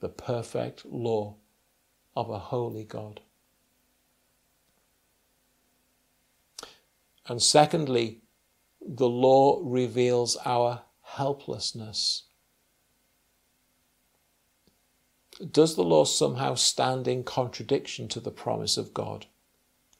the 0.00 0.08
perfect 0.08 0.84
law 0.84 1.36
of 2.16 2.28
a 2.28 2.38
holy 2.38 2.84
God. 2.84 3.20
And 7.28 7.40
secondly, 7.40 8.22
the 8.80 9.08
law 9.08 9.60
reveals 9.62 10.36
our 10.44 10.82
helplessness 11.02 12.24
Does 15.50 15.74
the 15.74 15.82
law 15.82 16.04
somehow 16.04 16.54
stand 16.54 17.08
in 17.08 17.24
contradiction 17.24 18.06
to 18.08 18.20
the 18.20 18.30
promise 18.30 18.76
of 18.76 18.94
God? 18.94 19.26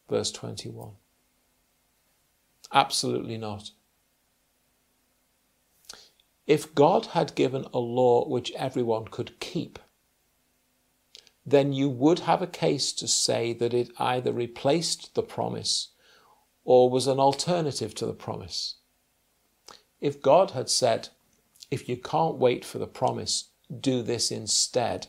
Verse 0.08 0.30
21. 0.30 0.92
Absolutely 2.72 3.38
not. 3.38 3.70
If 6.46 6.74
God 6.74 7.06
had 7.06 7.34
given 7.34 7.66
a 7.72 7.78
law 7.78 8.28
which 8.28 8.52
everyone 8.52 9.06
could 9.06 9.40
keep, 9.40 9.78
then 11.44 11.72
you 11.72 11.88
would 11.88 12.20
have 12.20 12.42
a 12.42 12.46
case 12.46 12.92
to 12.92 13.08
say 13.08 13.52
that 13.54 13.74
it 13.74 13.90
either 13.98 14.32
replaced 14.32 15.14
the 15.14 15.22
promise 15.22 15.88
or 16.64 16.88
was 16.88 17.06
an 17.06 17.18
alternative 17.18 17.94
to 17.96 18.06
the 18.06 18.12
promise. 18.12 18.76
If 20.00 20.22
God 20.22 20.52
had 20.52 20.70
said, 20.70 21.08
if 21.70 21.88
you 21.88 21.96
can't 21.96 22.36
wait 22.36 22.64
for 22.64 22.78
the 22.78 22.86
promise, 22.86 23.50
do 23.80 24.02
this 24.02 24.30
instead, 24.30 25.08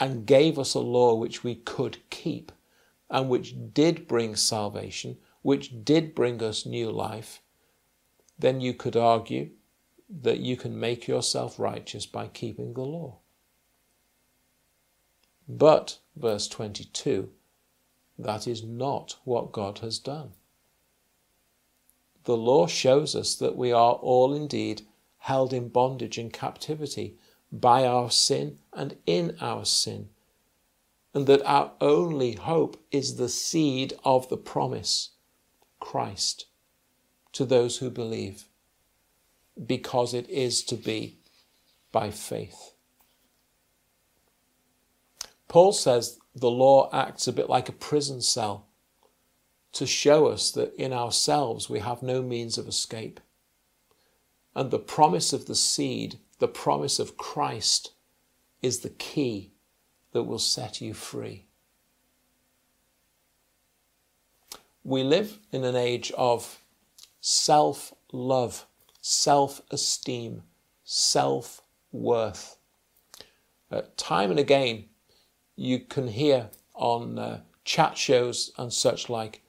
and 0.00 0.26
gave 0.26 0.58
us 0.58 0.74
a 0.74 0.80
law 0.80 1.14
which 1.14 1.44
we 1.44 1.54
could 1.54 1.98
keep 2.10 2.52
and 3.10 3.28
which 3.28 3.54
did 3.72 4.08
bring 4.08 4.34
salvation, 4.34 5.16
which 5.42 5.84
did 5.84 6.14
bring 6.14 6.42
us 6.42 6.66
new 6.66 6.90
life, 6.90 7.40
then 8.38 8.60
you 8.60 8.74
could 8.74 8.96
argue 8.96 9.50
that 10.08 10.38
you 10.38 10.56
can 10.56 10.78
make 10.78 11.06
yourself 11.06 11.58
righteous 11.58 12.06
by 12.06 12.26
keeping 12.28 12.74
the 12.74 12.82
law. 12.82 13.18
But, 15.48 15.98
verse 16.16 16.48
22, 16.48 17.30
that 18.18 18.46
is 18.46 18.62
not 18.62 19.16
what 19.24 19.52
God 19.52 19.78
has 19.80 19.98
done. 19.98 20.32
The 22.24 22.36
law 22.36 22.66
shows 22.66 23.14
us 23.14 23.34
that 23.36 23.56
we 23.56 23.70
are 23.70 23.94
all 23.94 24.34
indeed 24.34 24.82
held 25.18 25.52
in 25.52 25.68
bondage 25.68 26.16
and 26.16 26.32
captivity 26.32 27.16
by 27.60 27.86
our 27.86 28.10
sin 28.10 28.58
and 28.72 28.96
in 29.06 29.36
our 29.40 29.64
sin, 29.64 30.08
and 31.14 31.26
that 31.26 31.42
our 31.46 31.72
only 31.80 32.32
hope 32.32 32.76
is 32.90 33.16
the 33.16 33.28
seed 33.28 33.94
of 34.04 34.28
the 34.28 34.36
promise, 34.36 35.10
Christ, 35.78 36.46
to 37.32 37.44
those 37.44 37.78
who 37.78 37.90
believe, 37.90 38.44
because 39.64 40.12
it 40.14 40.28
is 40.28 40.64
to 40.64 40.74
be 40.74 41.18
by 41.92 42.10
faith. 42.10 42.72
Paul 45.46 45.72
says 45.72 46.18
the 46.34 46.50
law 46.50 46.90
acts 46.92 47.28
a 47.28 47.32
bit 47.32 47.48
like 47.48 47.68
a 47.68 47.72
prison 47.72 48.20
cell 48.20 48.66
to 49.74 49.86
show 49.86 50.26
us 50.26 50.50
that 50.50 50.74
in 50.74 50.92
ourselves 50.92 51.70
we 51.70 51.78
have 51.78 52.02
no 52.02 52.22
means 52.22 52.58
of 52.58 52.66
escape. 52.66 53.20
And 54.56 54.70
the 54.70 54.78
promise 54.78 55.32
of 55.32 55.46
the 55.46 55.54
seed 55.54 56.18
the 56.38 56.48
promise 56.48 56.98
of 56.98 57.16
Christ 57.16 57.92
is 58.62 58.80
the 58.80 58.90
key 58.90 59.52
that 60.12 60.24
will 60.24 60.38
set 60.38 60.80
you 60.80 60.94
free. 60.94 61.46
We 64.82 65.02
live 65.02 65.38
in 65.52 65.64
an 65.64 65.76
age 65.76 66.12
of 66.12 66.60
self 67.20 67.92
love, 68.12 68.66
self 69.00 69.60
esteem, 69.70 70.42
self 70.84 71.62
worth. 71.92 72.58
Uh, 73.70 73.82
time 73.96 74.30
and 74.30 74.38
again, 74.38 74.84
you 75.56 75.78
can 75.78 76.08
hear 76.08 76.50
on 76.74 77.18
uh, 77.18 77.40
chat 77.64 77.96
shows 77.96 78.52
and 78.58 78.72
such 78.72 79.08
like 79.08 79.42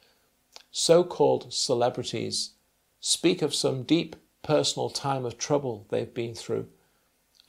so 0.71 1.03
called 1.03 1.51
celebrities 1.53 2.51
speak 2.99 3.41
of 3.41 3.53
some 3.53 3.83
deep 3.83 4.15
personal 4.41 4.89
time 4.89 5.25
of 5.25 5.37
trouble 5.37 5.85
they've 5.89 6.13
been 6.13 6.33
through 6.33 6.67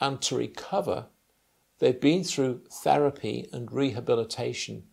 and 0.00 0.20
to 0.22 0.36
recover, 0.36 1.06
they've 1.78 2.00
been 2.00 2.24
through 2.24 2.62
therapy 2.70 3.48
and 3.52 3.72
rehabilitation. 3.72 4.84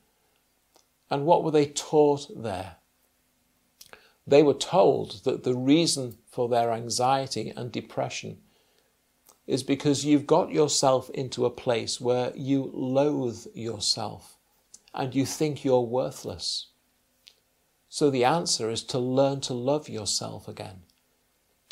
And 1.09 1.25
what 1.25 1.43
were 1.43 1.51
they 1.51 1.67
taught 1.67 2.27
there? 2.41 2.77
They 4.25 4.41
were 4.41 4.53
told 4.53 5.23
that 5.25 5.43
the 5.43 5.55
reason 5.55 6.17
for 6.27 6.47
their 6.47 6.71
anxiety 6.71 7.51
and 7.55 7.71
depression 7.71 8.37
is 9.45 9.63
because 9.63 10.05
you've 10.05 10.25
got 10.25 10.51
yourself 10.51 11.09
into 11.09 11.45
a 11.45 11.49
place 11.49 11.99
where 11.99 12.31
you 12.35 12.71
loathe 12.73 13.45
yourself 13.53 14.37
and 14.93 15.13
you 15.13 15.25
think 15.25 15.65
you're 15.65 15.81
worthless. 15.81 16.67
So 17.89 18.09
the 18.09 18.23
answer 18.23 18.69
is 18.69 18.83
to 18.85 18.99
learn 18.99 19.41
to 19.41 19.53
love 19.53 19.89
yourself 19.89 20.47
again 20.47 20.83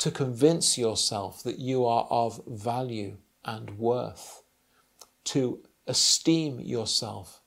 to 0.02 0.10
convince 0.10 0.76
yourself 0.76 1.44
that 1.44 1.60
you 1.60 1.86
are 1.86 2.08
of 2.10 2.40
value 2.44 3.16
and 3.44 3.78
worth, 3.78 4.42
to 5.22 5.62
esteem 5.86 6.58
yourself. 6.58 7.40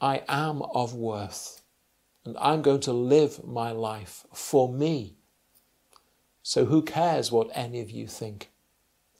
I 0.00 0.22
am 0.30 0.62
of 0.62 0.94
worth, 0.94 1.60
and 2.24 2.38
I'm 2.38 2.62
going 2.62 2.80
to 2.80 2.94
live 2.94 3.44
my 3.44 3.70
life 3.70 4.24
for 4.32 4.72
me. 4.72 5.18
So 6.42 6.64
who 6.64 6.80
cares 6.80 7.30
what 7.30 7.50
any 7.52 7.82
of 7.82 7.90
you 7.90 8.06
think? 8.06 8.50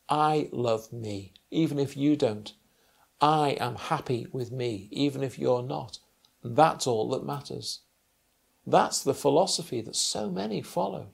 I 0.08 0.48
love 0.52 0.90
me, 0.90 1.34
even 1.50 1.78
if 1.78 1.98
you 1.98 2.16
don't. 2.16 2.50
I 3.20 3.58
am 3.60 3.74
happy 3.74 4.26
with 4.32 4.50
me, 4.50 4.88
even 4.90 5.22
if 5.22 5.38
you're 5.38 5.62
not. 5.62 5.98
And 6.42 6.56
that's 6.56 6.86
all 6.86 7.10
that 7.10 7.26
matters. 7.26 7.80
That's 8.66 9.02
the 9.02 9.12
philosophy 9.12 9.82
that 9.82 9.96
so 9.96 10.30
many 10.30 10.62
follow. 10.62 11.08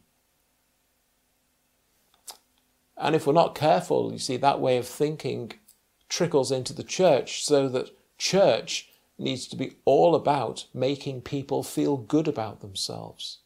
And 2.98 3.14
if 3.14 3.26
we're 3.26 3.32
not 3.32 3.54
careful, 3.54 4.12
you 4.12 4.18
see, 4.18 4.36
that 4.36 4.60
way 4.60 4.76
of 4.76 4.86
thinking 4.86 5.52
trickles 6.08 6.50
into 6.50 6.72
the 6.72 6.82
church 6.82 7.44
so 7.44 7.68
that 7.68 7.90
church 8.18 8.88
needs 9.18 9.46
to 9.48 9.56
be 9.56 9.76
all 9.84 10.14
about 10.14 10.66
making 10.74 11.22
people 11.22 11.62
feel 11.62 11.96
good 11.96 12.26
about 12.26 12.60
themselves. 12.60 13.38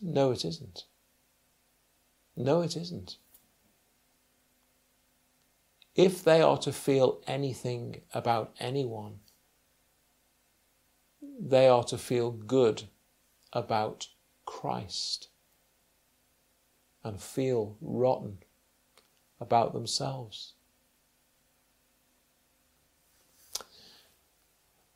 No, 0.00 0.30
it 0.30 0.44
isn't. 0.44 0.84
No, 2.36 2.62
it 2.62 2.76
isn't. 2.76 3.16
If 5.94 6.24
they 6.24 6.40
are 6.40 6.58
to 6.58 6.72
feel 6.72 7.20
anything 7.26 8.00
about 8.14 8.54
anyone, 8.58 9.20
they 11.38 11.68
are 11.68 11.84
to 11.84 11.98
feel 11.98 12.30
good 12.30 12.84
about 13.52 14.08
Christ. 14.46 15.28
And 17.04 17.20
feel 17.20 17.76
rotten 17.80 18.38
about 19.40 19.72
themselves. 19.72 20.54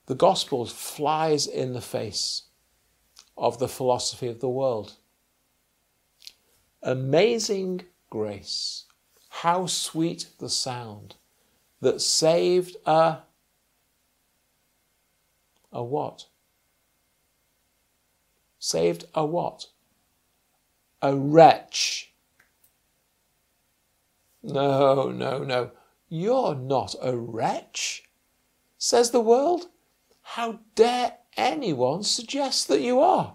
The 0.06 0.14
gospel 0.14 0.64
flies 0.66 1.46
in 1.46 1.72
the 1.72 1.80
face 1.80 2.42
of 3.36 3.58
the 3.58 3.68
philosophy 3.68 4.28
of 4.28 4.40
the 4.40 4.48
world. 4.48 4.94
Amazing 6.82 7.82
grace, 8.08 8.84
how 9.28 9.66
sweet 9.66 10.28
the 10.38 10.48
sound 10.48 11.16
that 11.80 12.00
saved 12.00 12.76
a 12.86 13.18
a 15.72 15.82
what? 15.82 16.26
Saved 18.58 19.04
a 19.14 19.26
what? 19.26 19.66
A 21.06 21.14
wretch. 21.14 22.12
No, 24.42 25.10
no, 25.10 25.44
no. 25.44 25.70
You're 26.08 26.54
not 26.54 26.94
a 27.00 27.16
wretch, 27.16 28.04
says 28.78 29.10
the 29.10 29.20
world. 29.20 29.68
How 30.22 30.60
dare 30.74 31.18
anyone 31.36 32.02
suggest 32.02 32.68
that 32.68 32.80
you 32.80 33.00
are? 33.00 33.34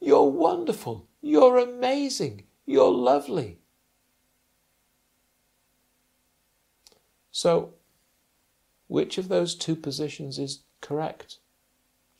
You're 0.00 0.30
wonderful. 0.30 1.08
You're 1.20 1.58
amazing. 1.58 2.44
You're 2.64 2.92
lovely. 2.92 3.58
So, 7.30 7.74
which 8.88 9.18
of 9.18 9.28
those 9.28 9.54
two 9.54 9.76
positions 9.76 10.38
is 10.38 10.60
correct? 10.80 11.38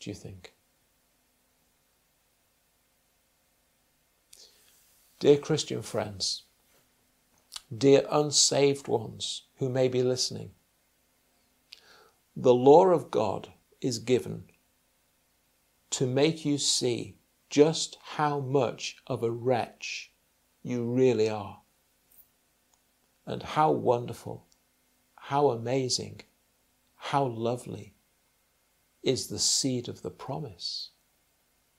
do 0.03 0.09
you 0.09 0.15
think? 0.15 0.53
Dear 5.23 5.37
Christian 5.37 5.81
friends, 5.81 6.43
dear 7.73 8.05
unsaved 8.11 8.89
ones 8.89 9.43
who 9.55 9.69
may 9.69 9.87
be 9.87 10.03
listening, 10.03 10.51
the 12.35 12.53
law 12.53 12.87
of 12.87 13.09
God 13.09 13.53
is 13.79 13.99
given 13.99 14.43
to 15.91 16.05
make 16.05 16.43
you 16.43 16.57
see 16.57 17.15
just 17.49 17.97
how 18.01 18.41
much 18.41 18.97
of 19.07 19.23
a 19.23 19.31
wretch 19.31 20.11
you 20.61 20.83
really 20.83 21.29
are, 21.29 21.61
and 23.25 23.43
how 23.43 23.71
wonderful, 23.71 24.45
how 25.15 25.51
amazing, 25.51 26.19
how 26.97 27.23
lovely 27.23 27.93
is 29.01 29.27
the 29.27 29.39
seed 29.39 29.87
of 29.87 30.01
the 30.01 30.11
promise, 30.11 30.89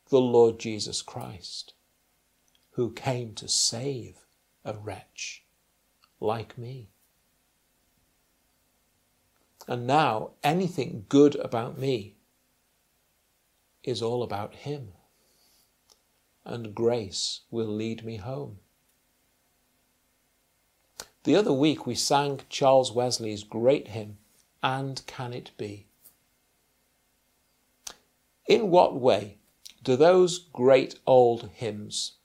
the 0.09 0.19
Lord 0.19 0.59
Jesus 0.59 1.03
Christ, 1.03 1.74
who 2.75 2.91
came 2.93 3.33
to 3.35 3.49
save 3.49 4.27
a 4.65 4.75
wretch 4.75 5.45
like 6.19 6.59
me. 6.59 6.89
And 9.69 9.87
now 9.87 10.33
anything 10.43 11.07
good 11.09 11.37
about 11.37 11.79
me 11.79 12.17
is 13.85 14.03
all 14.03 14.23
about 14.25 14.55
Him. 14.57 14.89
And 16.45 16.75
grace 16.75 17.43
will 17.51 17.69
lead 17.69 18.05
me 18.05 18.17
home. 18.17 18.59
The 21.23 21.37
other 21.37 21.53
week 21.53 21.87
we 21.87 21.95
sang 21.95 22.41
Charles 22.49 22.93
Wesley's 22.93 23.45
great 23.45 23.89
hymn, 23.89 24.19
And 24.63 25.01
Can 25.07 25.33
It 25.33 25.53
Be? 25.57 25.87
In 28.47 28.71
what 28.71 29.01
way 29.01 29.39
do 29.83 29.95
those 29.97 30.39
great 30.53 30.99
old 31.07 31.51
hymns 31.55 32.17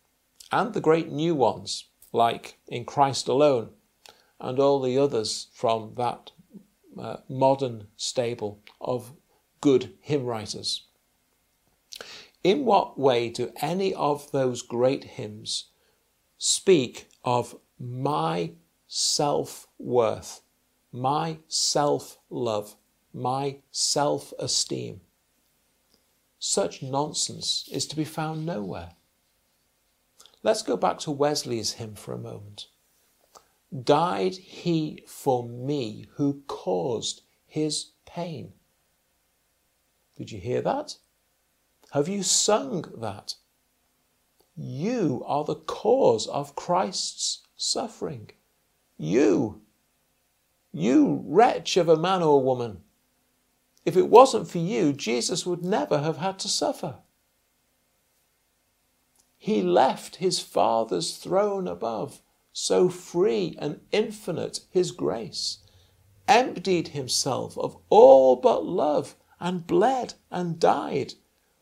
and 0.52 0.74
the 0.74 0.82
great 0.82 1.12
new 1.12 1.36
ones, 1.36 1.86
like 2.12 2.60
In 2.68 2.86
Christ 2.86 3.28
Alone, 3.28 3.70
and 4.40 4.60
all 4.60 4.82
the 4.82 4.98
others 4.98 5.48
from 5.54 5.94
that 5.96 6.32
uh, 6.98 7.18
modern 7.28 7.88
stable 7.96 8.62
of 8.82 9.14
good 9.62 9.94
hymn 10.02 10.26
writers, 10.26 10.86
in 12.44 12.66
what 12.66 12.98
way 12.98 13.30
do 13.30 13.52
any 13.62 13.94
of 13.94 14.32
those 14.32 14.62
great 14.62 15.04
hymns 15.04 15.66
speak 16.38 17.10
of 17.24 17.56
my 17.78 18.54
self 18.88 19.68
worth, 19.78 20.42
my 20.92 21.38
self 21.48 22.18
love, 22.30 22.76
my 23.14 23.58
self 23.72 24.34
esteem? 24.40 25.02
Such 26.40 26.82
nonsense 26.82 27.68
is 27.72 27.86
to 27.88 27.98
be 27.98 28.06
found 28.06 28.46
nowhere. 28.46 28.92
Let's 30.42 30.62
go 30.62 30.78
back 30.78 31.00
to 31.00 31.12
Wesley's 31.12 31.74
hymn 31.74 31.96
for 31.96 32.14
a 32.14 32.18
moment. 32.18 32.68
Died 33.84 34.36
he 34.36 35.04
for 35.06 35.48
me 35.48 36.08
who 36.14 36.42
caused 36.48 37.22
his 37.46 37.92
pain? 38.06 38.54
Did 40.18 40.32
you 40.32 40.40
hear 40.40 40.62
that? 40.62 40.98
Have 41.92 42.08
you 42.08 42.24
sung 42.24 42.86
that? 42.98 43.36
You 44.56 45.24
are 45.26 45.44
the 45.44 45.56
cause 45.56 46.28
of 46.28 46.56
Christ's 46.56 47.42
suffering. 47.56 48.32
You, 48.98 49.62
you 50.72 51.24
wretch 51.26 51.78
of 51.78 51.90
a 51.90 51.98
man 51.98 52.22
or 52.22 52.44
woman, 52.44 52.82
if 53.86 53.96
it 53.96 54.10
wasn't 54.10 54.50
for 54.50 54.58
you, 54.58 54.94
Jesus 54.94 55.46
would 55.46 55.64
never 55.64 56.00
have 56.00 56.18
had 56.18 56.38
to 56.40 56.48
suffer. 56.48 56.98
He 59.42 59.62
left 59.62 60.18
his 60.18 60.40
Father's 60.40 61.16
throne 61.16 61.66
above, 61.66 62.22
so 62.52 62.90
free 62.90 63.56
and 63.58 63.80
infinite 63.94 64.60
his 64.70 64.92
grace, 64.92 65.60
emptied 66.28 66.90
himself 66.90 67.58
of 67.58 67.78
all 67.90 68.36
but 68.36 68.66
love, 68.66 69.16
and 69.40 69.66
bled 69.66 70.16
and 70.30 70.60
died 70.60 71.14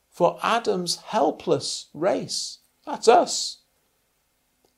for 0.09 0.39
Adam's 0.41 0.95
helpless 0.95 1.89
race. 1.93 2.57
That's 2.83 3.07
us. 3.07 3.59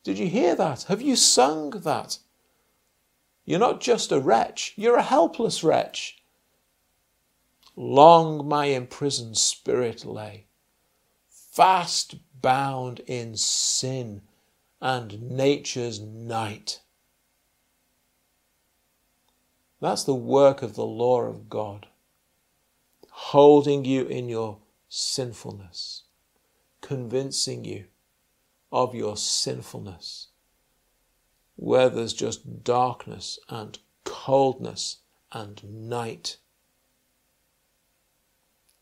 Did 0.04 0.20
you 0.20 0.28
hear 0.28 0.54
that? 0.56 0.84
Have 0.84 1.02
you 1.02 1.16
sung 1.16 1.70
that? 1.70 2.18
You're 3.46 3.60
not 3.60 3.80
just 3.80 4.12
a 4.12 4.20
wretch, 4.20 4.74
you're 4.76 4.98
a 4.98 5.04
helpless 5.04 5.64
wretch. 5.64 6.22
Long 7.78 8.46
my 8.46 8.66
imprisoned 8.66 9.38
spirit 9.38 10.04
lay, 10.04 10.48
fast 11.30 12.16
bound 12.42 13.00
in 13.02 13.36
sin 13.36 14.22
and 14.82 15.22
nature's 15.22 16.00
night. 16.00 16.82
That's 19.82 20.04
the 20.04 20.16
work 20.16 20.62
of 20.62 20.76
the 20.76 20.86
law 20.86 21.22
of 21.22 21.50
God, 21.50 21.88
holding 23.10 23.86
you 23.86 24.06
in 24.06 24.28
your 24.28 24.58
sinfulness, 24.90 26.04
convincing 26.82 27.64
you 27.64 27.86
of 28.72 28.94
your 28.94 29.16
sinfulness, 29.16 30.28
where 31.56 31.90
there's 31.90 32.14
just 32.14 32.64
darkness 32.64 33.40
and 33.48 33.80
coldness 34.04 34.98
and 35.32 35.64
night 35.64 36.38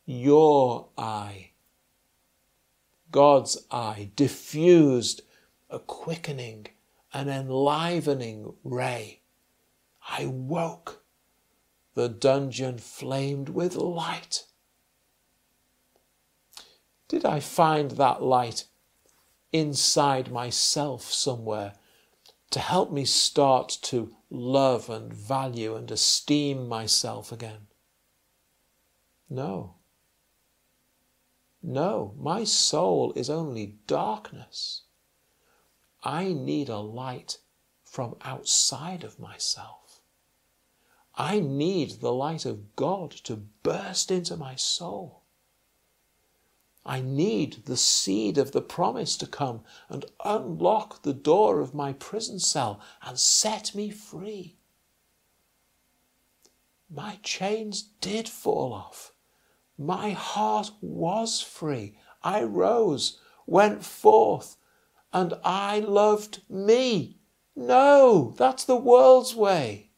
your 0.07 0.86
God's 3.17 3.65
eye, 3.71 4.11
diffused 4.15 5.23
a 5.71 5.79
quickening, 5.79 6.67
an 7.11 7.29
enlivening 7.29 8.53
ray. 8.63 9.21
I 10.07 10.27
woke. 10.27 11.03
The 11.95 12.09
dungeon 12.09 12.77
flamed 12.77 13.49
with 13.49 13.73
light. 13.73 14.45
Did 17.07 17.25
I 17.25 17.39
find 17.39 17.89
that 17.89 18.21
light 18.21 18.65
inside 19.51 20.31
myself 20.31 21.11
somewhere 21.11 21.73
to 22.51 22.59
help 22.59 22.91
me 22.91 23.03
start 23.03 23.79
to 23.81 24.15
love 24.29 24.91
and 24.91 25.11
value 25.11 25.75
and 25.75 25.89
esteem 25.89 26.67
myself 26.67 27.31
again? 27.31 27.65
No. 29.27 29.76
No, 31.69 32.13
my 32.17 32.45
soul 32.45 33.11
is 33.17 33.29
only 33.29 33.75
darkness. 33.87 34.83
I 36.01 36.31
need 36.31 36.69
a 36.69 36.77
light 36.77 37.39
from 37.83 38.15
outside 38.21 39.03
of 39.03 39.19
myself. 39.19 39.99
I 41.15 41.41
need 41.41 41.99
the 41.99 42.13
light 42.13 42.45
of 42.45 42.77
God 42.77 43.11
to 43.25 43.35
burst 43.63 44.11
into 44.11 44.37
my 44.37 44.55
soul. 44.55 45.23
I 46.85 47.01
need 47.01 47.65
the 47.65 47.75
seed 47.75 48.37
of 48.37 48.53
the 48.53 48.61
promise 48.61 49.17
to 49.17 49.27
come 49.27 49.65
and 49.89 50.05
unlock 50.23 51.01
the 51.01 51.11
door 51.11 51.59
of 51.59 51.73
my 51.73 51.91
prison 51.91 52.39
cell 52.39 52.79
and 53.01 53.19
set 53.19 53.75
me 53.75 53.89
free. 53.89 54.55
My 56.89 57.19
chains 57.23 57.81
did 57.99 58.29
fall 58.29 58.71
off. 58.71 59.11
My 59.77 60.11
heart 60.11 60.71
was 60.81 61.39
free. 61.41 61.97
I 62.23 62.43
rose, 62.43 63.19
went 63.45 63.85
forth, 63.85 64.57
and 65.13 65.35
I 65.43 65.79
loved 65.79 66.41
me. 66.49 67.19
No, 67.55 68.33
that's 68.37 68.65
the 68.65 68.75
world's 68.75 69.35
way. 69.35 69.91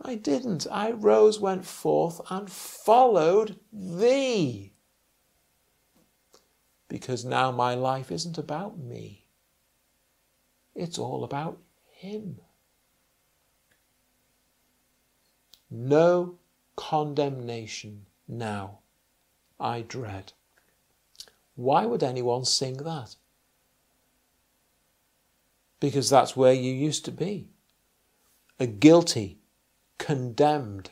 I 0.00 0.16
didn't. 0.16 0.66
I 0.70 0.90
rose, 0.90 1.40
went 1.40 1.64
forth, 1.64 2.20
and 2.30 2.50
followed 2.50 3.58
thee. 3.72 4.74
Because 6.88 7.24
now 7.24 7.50
my 7.50 7.74
life 7.74 8.12
isn't 8.12 8.38
about 8.38 8.78
me, 8.78 9.26
it's 10.74 10.98
all 10.98 11.24
about 11.24 11.58
him. 11.90 12.40
No 15.70 16.38
condemnation 16.76 18.06
now 18.26 18.78
I 19.58 19.82
dread. 19.82 20.32
Why 21.54 21.86
would 21.86 22.02
anyone 22.02 22.44
sing 22.44 22.78
that? 22.78 23.16
Because 25.80 26.10
that's 26.10 26.36
where 26.36 26.52
you 26.52 26.72
used 26.72 27.04
to 27.04 27.12
be. 27.12 27.48
A 28.58 28.66
guilty, 28.66 29.38
condemned 29.98 30.90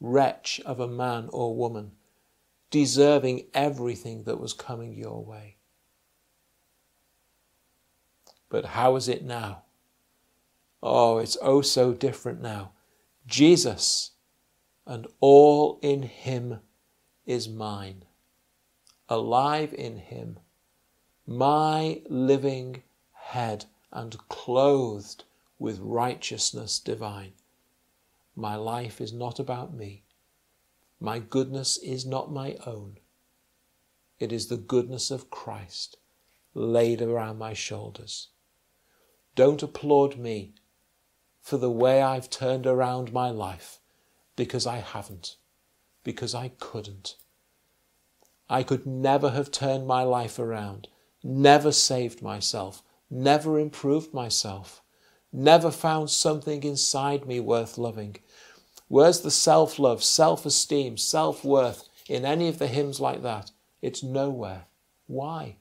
wretch 0.00 0.60
of 0.64 0.80
a 0.80 0.88
man 0.88 1.28
or 1.32 1.54
woman, 1.54 1.92
deserving 2.70 3.46
everything 3.54 4.24
that 4.24 4.40
was 4.40 4.52
coming 4.52 4.94
your 4.94 5.22
way. 5.22 5.56
But 8.48 8.64
how 8.66 8.96
is 8.96 9.08
it 9.08 9.24
now? 9.24 9.62
Oh, 10.82 11.18
it's 11.18 11.36
oh 11.40 11.62
so 11.62 11.92
different 11.92 12.40
now. 12.40 12.72
Jesus 13.26 14.11
and 14.86 15.06
all 15.20 15.78
in 15.82 16.02
him 16.02 16.60
is 17.24 17.48
mine, 17.48 18.04
alive 19.08 19.72
in 19.74 19.96
him, 19.96 20.38
my 21.26 22.02
living 22.08 22.82
head, 23.12 23.64
and 23.92 24.16
clothed 24.28 25.24
with 25.58 25.78
righteousness 25.78 26.78
divine. 26.80 27.32
My 28.34 28.56
life 28.56 29.00
is 29.00 29.12
not 29.12 29.38
about 29.38 29.72
me. 29.72 30.02
My 30.98 31.18
goodness 31.18 31.76
is 31.76 32.04
not 32.06 32.32
my 32.32 32.56
own. 32.66 32.98
It 34.18 34.32
is 34.32 34.48
the 34.48 34.56
goodness 34.56 35.10
of 35.10 35.30
Christ 35.30 35.98
laid 36.54 37.00
around 37.02 37.38
my 37.38 37.52
shoulders. 37.52 38.28
Don't 39.34 39.62
applaud 39.62 40.16
me 40.16 40.54
for 41.40 41.56
the 41.58 41.70
way 41.70 42.02
I've 42.02 42.30
turned 42.30 42.66
around 42.66 43.12
my 43.12 43.30
life 43.30 43.80
because 44.36 44.66
I 44.66 44.76
haven't, 44.76 45.36
because 46.04 46.34
I 46.34 46.48
couldn't. 46.58 47.16
I 48.48 48.62
could 48.62 48.86
never 48.86 49.30
have 49.30 49.50
turned 49.50 49.86
my 49.86 50.02
life 50.02 50.38
around, 50.38 50.88
never 51.22 51.72
saved 51.72 52.22
myself, 52.22 52.82
never 53.10 53.58
improved 53.58 54.12
myself, 54.12 54.82
never 55.32 55.70
found 55.70 56.10
something 56.10 56.62
inside 56.62 57.26
me 57.26 57.40
worth 57.40 57.78
loving. 57.78 58.16
Where's 58.88 59.20
the 59.20 59.30
self 59.30 59.78
love, 59.78 60.02
self 60.02 60.44
esteem, 60.44 60.96
self 60.98 61.44
worth 61.44 61.88
in 62.08 62.24
any 62.24 62.48
of 62.48 62.58
the 62.58 62.66
hymns 62.66 63.00
like 63.00 63.22
that? 63.22 63.50
It's 63.80 64.02
nowhere. 64.02 64.64
Why? 65.06 65.56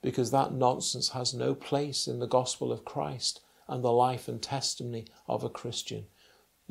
Because 0.00 0.30
that 0.30 0.52
nonsense 0.52 1.10
has 1.10 1.34
no 1.34 1.54
place 1.54 2.08
in 2.08 2.18
the 2.18 2.26
gospel 2.26 2.72
of 2.72 2.84
Christ 2.84 3.40
and 3.68 3.84
the 3.84 3.92
life 3.92 4.28
and 4.28 4.42
testimony 4.42 5.06
of 5.28 5.44
a 5.44 5.48
Christian. 5.48 6.06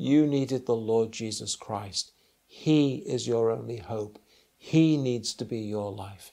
You 0.02 0.26
needed 0.26 0.66
the 0.66 0.74
Lord 0.74 1.12
Jesus 1.12 1.54
Christ. 1.54 2.10
He 2.44 3.04
is 3.06 3.28
your 3.28 3.52
only 3.52 3.76
hope. 3.76 4.18
He 4.58 4.96
needs 4.96 5.32
to 5.34 5.44
be 5.44 5.60
your 5.60 5.92
life. 5.92 6.32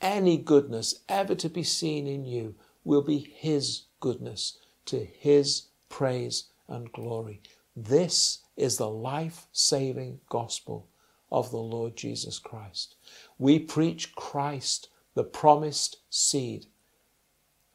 Any 0.00 0.36
goodness 0.36 0.96
ever 1.08 1.36
to 1.36 1.48
be 1.48 1.62
seen 1.62 2.08
in 2.08 2.24
you 2.24 2.56
will 2.82 3.02
be 3.02 3.20
His 3.20 3.84
goodness 4.00 4.58
to 4.86 5.04
His 5.04 5.68
praise 5.88 6.46
and 6.66 6.90
glory. 6.90 7.40
This 7.76 8.40
is 8.56 8.78
the 8.78 8.90
life 8.90 9.46
saving 9.52 10.18
gospel 10.28 10.88
of 11.30 11.52
the 11.52 11.58
Lord 11.58 11.94
Jesus 11.94 12.40
Christ. 12.40 12.96
We 13.38 13.60
preach 13.60 14.16
Christ, 14.16 14.88
the 15.14 15.22
promised 15.22 15.98
seed, 16.10 16.66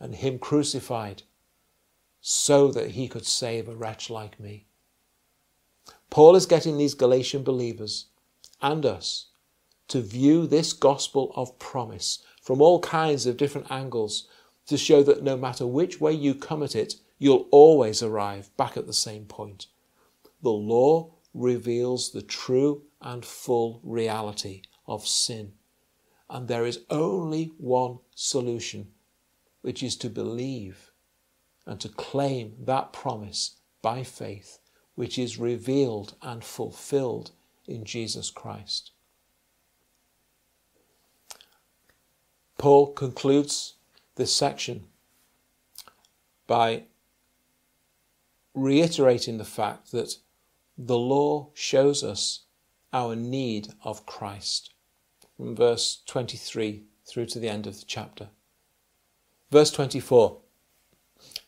and 0.01 0.15
Him 0.15 0.37
crucified 0.37 1.23
so 2.19 2.73
that 2.73 2.91
He 2.91 3.07
could 3.07 3.25
save 3.25 3.69
a 3.69 3.75
wretch 3.77 4.09
like 4.09 4.37
me. 4.37 4.65
Paul 6.09 6.35
is 6.35 6.45
getting 6.45 6.77
these 6.77 6.95
Galatian 6.95 7.43
believers 7.43 8.05
and 8.61 8.85
us 8.85 9.27
to 9.89 10.01
view 10.01 10.47
this 10.47 10.73
gospel 10.73 11.31
of 11.35 11.59
promise 11.59 12.23
from 12.41 12.61
all 12.61 12.79
kinds 12.79 13.25
of 13.25 13.37
different 13.37 13.71
angles 13.71 14.27
to 14.67 14.77
show 14.77 15.03
that 15.03 15.23
no 15.23 15.35
matter 15.35 15.67
which 15.67 15.99
way 15.99 16.13
you 16.13 16.33
come 16.33 16.63
at 16.63 16.75
it, 16.75 16.95
you'll 17.17 17.47
always 17.51 18.01
arrive 18.01 18.55
back 18.57 18.77
at 18.77 18.87
the 18.87 18.93
same 18.93 19.25
point. 19.25 19.67
The 20.41 20.51
law 20.51 21.11
reveals 21.33 22.11
the 22.11 22.21
true 22.21 22.83
and 23.01 23.25
full 23.25 23.79
reality 23.83 24.63
of 24.87 25.07
sin. 25.07 25.53
And 26.29 26.47
there 26.47 26.65
is 26.65 26.81
only 26.89 27.51
one 27.57 27.99
solution, 28.15 28.91
which 29.61 29.83
is 29.83 29.95
to 29.97 30.09
believe 30.09 30.91
and 31.65 31.79
to 31.81 31.89
claim 31.89 32.55
that 32.59 32.93
promise 32.93 33.57
by 33.81 34.03
faith 34.03 34.58
which 34.99 35.17
is 35.17 35.39
revealed 35.39 36.13
and 36.21 36.43
fulfilled 36.43 37.31
in 37.65 37.85
Jesus 37.85 38.29
Christ. 38.29 38.91
Paul 42.57 42.91
concludes 42.91 43.75
this 44.15 44.35
section 44.35 44.87
by 46.47 46.83
reiterating 48.53 49.37
the 49.37 49.45
fact 49.45 49.93
that 49.93 50.17
the 50.77 50.97
law 50.97 51.47
shows 51.53 52.03
us 52.03 52.41
our 52.91 53.15
need 53.15 53.69
of 53.85 54.05
Christ 54.05 54.73
from 55.37 55.55
verse 55.55 56.01
23 56.07 56.83
through 57.05 57.27
to 57.27 57.39
the 57.39 57.47
end 57.47 57.67
of 57.67 57.79
the 57.79 57.85
chapter. 57.87 58.27
Verse 59.49 59.71
24 59.71 60.39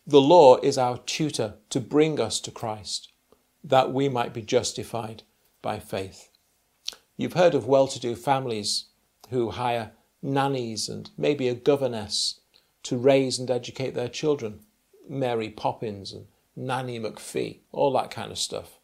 The 0.08 0.22
law 0.22 0.56
is 0.64 0.78
our 0.78 1.00
tutor 1.00 1.56
to 1.70 1.82
bring 1.82 2.18
us 2.18 2.40
to 2.40 2.50
Christ 2.50 3.11
that 3.64 3.94
we 3.94 4.10
might 4.10 4.34
be 4.34 4.42
justified 4.42 5.24
by 5.62 5.80
faith. 5.80 6.30
You've 7.18 7.34
heard 7.34 7.54
of 7.54 7.68
well 7.68 7.88
to 7.88 8.00
do 8.00 8.16
families 8.16 8.86
who 9.30 9.52
hire 9.52 9.92
nannies 10.22 10.90
and 10.90 11.10
maybe 11.18 11.48
a 11.48 11.56
governess 11.56 12.40
to 12.84 12.98
raise 12.98 13.40
and 13.40 13.50
educate 13.52 13.94
their 13.94 14.08
children. 14.10 14.62
Mary 15.08 15.50
Poppins 15.50 16.14
and 16.14 16.28
Nanny 16.56 17.00
McPhee, 17.00 17.60
all 17.72 17.92
that 17.94 18.12
kind 18.12 18.32
of 18.32 18.38
stuff. 18.38 18.80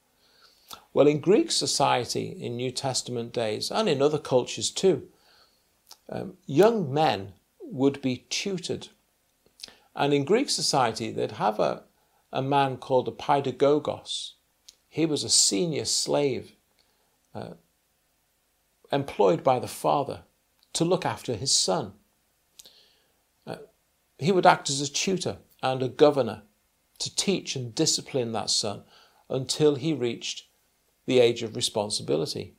Well, 0.93 1.07
in 1.07 1.19
Greek 1.19 1.51
society 1.51 2.27
in 2.27 2.55
New 2.55 2.71
Testament 2.71 3.33
days, 3.33 3.71
and 3.71 3.87
in 3.87 4.01
other 4.01 4.17
cultures 4.17 4.69
too, 4.69 5.07
um, 6.09 6.37
young 6.45 6.93
men 6.93 7.33
would 7.61 8.01
be 8.01 8.25
tutored. 8.29 8.89
And 9.95 10.13
in 10.13 10.25
Greek 10.25 10.49
society, 10.49 11.11
they'd 11.11 11.33
have 11.33 11.59
a, 11.59 11.83
a 12.31 12.41
man 12.41 12.77
called 12.77 13.07
a 13.07 13.11
paidagogos, 13.11 14.33
he 14.97 15.05
was 15.05 15.23
a 15.23 15.29
senior 15.29 15.85
slave 15.85 16.53
uh, 17.35 17.51
employed 18.91 19.43
by 19.43 19.59
the 19.59 19.67
father 19.67 20.21
to 20.73 20.83
look 20.83 21.05
after 21.05 21.35
his 21.35 21.51
son. 21.51 21.93
Uh, 23.45 23.57
he 24.17 24.31
would 24.31 24.47
act 24.47 24.71
as 24.71 24.81
a 24.81 24.91
tutor 24.91 25.37
and 25.61 25.83
a 25.83 25.87
governor 25.87 26.41
to 26.97 27.15
teach 27.15 27.55
and 27.55 27.75
discipline 27.75 28.31
that 28.31 28.49
son 28.49 28.81
until 29.29 29.75
he 29.75 29.93
reached 29.93 30.47
the 31.05 31.19
age 31.19 31.43
of 31.43 31.55
responsibility. 31.55 32.55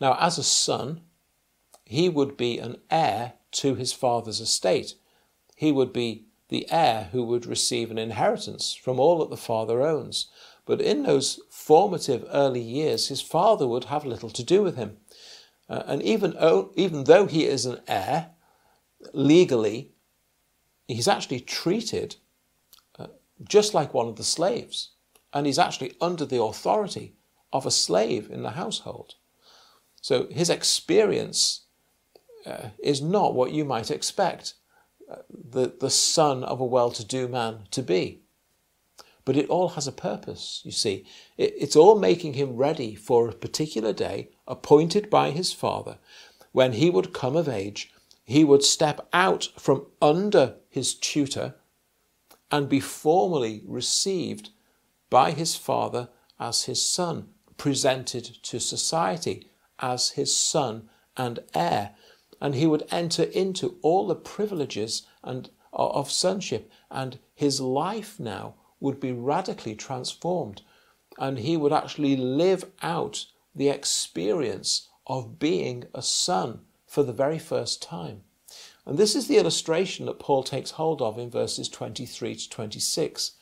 Now, 0.00 0.16
as 0.20 0.38
a 0.38 0.44
son, 0.44 1.00
he 1.84 2.08
would 2.08 2.36
be 2.36 2.60
an 2.60 2.76
heir 2.88 3.32
to 3.50 3.74
his 3.74 3.92
father's 3.92 4.38
estate. 4.38 4.94
He 5.56 5.72
would 5.72 5.92
be 5.92 6.26
the 6.50 6.70
heir 6.70 7.08
who 7.10 7.24
would 7.24 7.46
receive 7.46 7.90
an 7.90 7.98
inheritance 7.98 8.74
from 8.74 9.00
all 9.00 9.18
that 9.18 9.30
the 9.30 9.36
father 9.36 9.82
owns. 9.82 10.28
But 10.66 10.80
in 10.80 11.02
those 11.02 11.40
formative 11.50 12.24
early 12.30 12.60
years, 12.60 13.08
his 13.08 13.20
father 13.20 13.66
would 13.66 13.84
have 13.84 14.04
little 14.04 14.30
to 14.30 14.42
do 14.42 14.62
with 14.62 14.76
him. 14.76 14.96
Uh, 15.68 15.82
and 15.86 16.02
even, 16.02 16.36
even 16.74 17.04
though 17.04 17.26
he 17.26 17.44
is 17.44 17.66
an 17.66 17.80
heir, 17.86 18.30
legally, 19.12 19.92
he's 20.88 21.08
actually 21.08 21.40
treated 21.40 22.16
uh, 22.98 23.08
just 23.48 23.74
like 23.74 23.92
one 23.92 24.08
of 24.08 24.16
the 24.16 24.24
slaves. 24.24 24.90
And 25.32 25.46
he's 25.46 25.58
actually 25.58 25.94
under 26.00 26.24
the 26.24 26.42
authority 26.42 27.14
of 27.52 27.66
a 27.66 27.70
slave 27.70 28.30
in 28.30 28.42
the 28.42 28.50
household. 28.50 29.14
So 30.00 30.28
his 30.30 30.50
experience 30.50 31.62
uh, 32.46 32.68
is 32.82 33.00
not 33.00 33.34
what 33.34 33.52
you 33.52 33.64
might 33.64 33.90
expect 33.90 34.54
uh, 35.10 35.16
the, 35.28 35.74
the 35.80 35.90
son 35.90 36.44
of 36.44 36.60
a 36.60 36.64
well 36.64 36.90
to 36.90 37.04
do 37.04 37.28
man 37.28 37.60
to 37.70 37.82
be. 37.82 38.23
But 39.24 39.36
it 39.36 39.48
all 39.48 39.70
has 39.70 39.86
a 39.86 39.92
purpose, 39.92 40.60
you 40.64 40.70
see. 40.70 41.06
It, 41.36 41.54
it's 41.58 41.76
all 41.76 41.98
making 41.98 42.34
him 42.34 42.56
ready 42.56 42.94
for 42.94 43.28
a 43.28 43.34
particular 43.34 43.92
day 43.92 44.30
appointed 44.46 45.08
by 45.08 45.30
his 45.30 45.52
father 45.52 45.98
when 46.52 46.74
he 46.74 46.90
would 46.90 47.12
come 47.12 47.36
of 47.36 47.48
age 47.48 47.94
he 48.24 48.42
would 48.42 48.62
step 48.62 49.06
out 49.12 49.50
from 49.58 49.86
under 50.00 50.56
his 50.70 50.94
tutor 50.94 51.54
and 52.50 52.68
be 52.68 52.80
formally 52.80 53.62
received 53.66 54.50
by 55.10 55.30
his 55.30 55.54
father 55.56 56.08
as 56.40 56.64
his 56.64 56.84
son, 56.84 57.28
presented 57.58 58.24
to 58.42 58.58
society 58.58 59.50
as 59.78 60.10
his 60.10 60.34
son 60.34 60.88
and 61.16 61.38
heir. 61.54 61.94
And 62.40 62.54
he 62.54 62.66
would 62.66 62.86
enter 62.90 63.24
into 63.24 63.76
all 63.82 64.06
the 64.06 64.16
privileges 64.16 65.02
and 65.22 65.50
of 65.72 66.10
sonship, 66.10 66.70
and 66.90 67.18
his 67.34 67.60
life 67.60 68.20
now 68.20 68.54
would 68.84 69.00
be 69.00 69.12
radically 69.12 69.74
transformed. 69.74 70.60
And 71.18 71.38
he 71.38 71.56
would 71.56 71.72
actually 71.72 72.16
live 72.16 72.66
out 72.82 73.26
the 73.54 73.70
experience 73.70 74.88
of 75.06 75.38
being 75.38 75.84
a 75.94 76.02
son 76.02 76.60
for 76.86 77.02
the 77.02 77.12
very 77.12 77.38
first 77.38 77.82
time. 77.82 78.22
And 78.84 78.98
this 78.98 79.16
is 79.16 79.26
the 79.26 79.38
illustration 79.38 80.04
that 80.06 80.18
Paul 80.18 80.42
takes 80.42 80.72
hold 80.72 81.00
of 81.00 81.18
in 81.18 81.30
verses 81.30 81.68
23 81.68 82.34
to 82.34 82.50
26. 82.50 83.32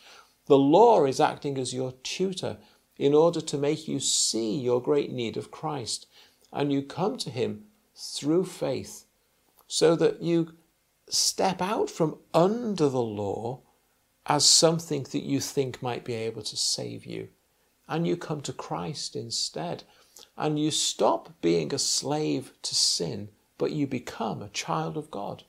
The 0.46 0.58
law 0.58 1.04
is 1.06 1.18
acting 1.18 1.58
as 1.58 1.74
your 1.74 1.92
tutor 2.04 2.58
in 2.96 3.12
order 3.12 3.40
to 3.40 3.58
make 3.58 3.88
you 3.88 3.98
see 3.98 4.56
your 4.56 4.80
great 4.80 5.10
need 5.10 5.36
of 5.36 5.50
Christ, 5.50 6.06
and 6.52 6.72
you 6.72 6.82
come 6.82 7.16
to 7.18 7.30
him 7.30 7.64
through 7.96 8.44
faith, 8.44 9.06
so 9.66 9.96
that 9.96 10.22
you 10.22 10.52
step 11.08 11.60
out 11.60 11.90
from 11.90 12.18
under 12.32 12.88
the 12.88 13.02
law 13.02 13.62
as 14.26 14.44
something 14.44 15.04
that 15.04 15.22
you 15.22 15.40
think 15.40 15.82
might 15.82 16.04
be 16.04 16.14
able 16.14 16.42
to 16.42 16.56
save 16.56 17.04
you, 17.04 17.28
and 17.88 18.06
you 18.06 18.16
come 18.16 18.40
to 18.42 18.52
Christ 18.52 19.16
instead, 19.16 19.84
and 20.36 20.58
you 20.58 20.70
stop 20.70 21.40
being 21.40 21.74
a 21.74 21.78
slave 21.78 22.52
to 22.62 22.74
sin 22.74 23.28
but 23.62 23.70
you 23.70 23.86
become 23.86 24.42
a 24.42 24.48
child 24.48 24.96
of 24.96 25.08
God. 25.08 25.44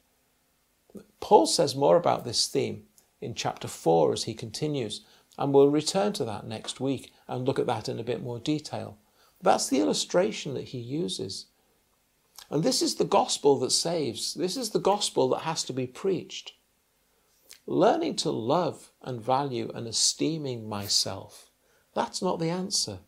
Paul 1.20 1.48
says 1.48 1.76
more 1.76 1.98
about 1.98 2.26
this 2.26 2.46
theme 2.46 2.84
in 3.20 3.34
chapter 3.34 3.68
4 3.68 4.14
as 4.14 4.26
he 4.26 4.36
continues, 4.36 5.02
and 5.36 5.52
we'll 5.52 5.72
return 5.72 6.14
to 6.14 6.26
that 6.26 6.46
next 6.46 6.80
week 6.80 7.12
and 7.28 7.44
look 7.44 7.58
at 7.58 7.66
that 7.66 7.90
in 7.90 8.00
a 8.00 8.04
bit 8.04 8.22
more 8.22 8.38
detail. 8.38 9.00
That's 9.42 9.68
the 9.68 9.80
illustration 9.80 10.54
that 10.54 10.66
he 10.66 10.78
uses. 10.78 11.48
And 12.52 12.62
this 12.62 12.84
is 12.84 12.98
the 12.98 13.04
gospel 13.04 13.58
that 13.62 13.72
saves. 13.72 14.36
This 14.36 14.58
is 14.58 14.70
the 14.70 14.80
gospel 14.80 15.28
that 15.30 15.40
has 15.40 15.64
to 15.64 15.74
be 15.74 15.88
preached. 15.88 16.54
Learning 17.66 18.16
to 18.18 18.30
love 18.30 18.92
and 19.02 19.22
value 19.22 19.72
and 19.74 19.88
esteeming 19.88 20.68
myself, 20.68 21.50
that's 21.94 22.22
not 22.22 22.40
the 22.40 22.50
answer. 22.50 23.00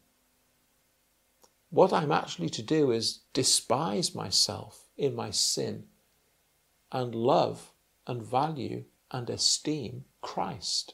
What 1.69 1.91
I'm 1.91 2.11
actually 2.11 2.49
to 2.51 2.61
do 2.61 2.91
is 2.91 3.19
despise 3.33 4.15
myself 4.15 4.87
in 4.95 5.13
my 5.13 5.31
sin 5.31 5.87
and 6.91 7.13
love 7.13 7.73
and 8.07 8.23
value 8.23 8.85
and 9.11 9.29
esteem 9.29 10.05
Christ 10.21 10.93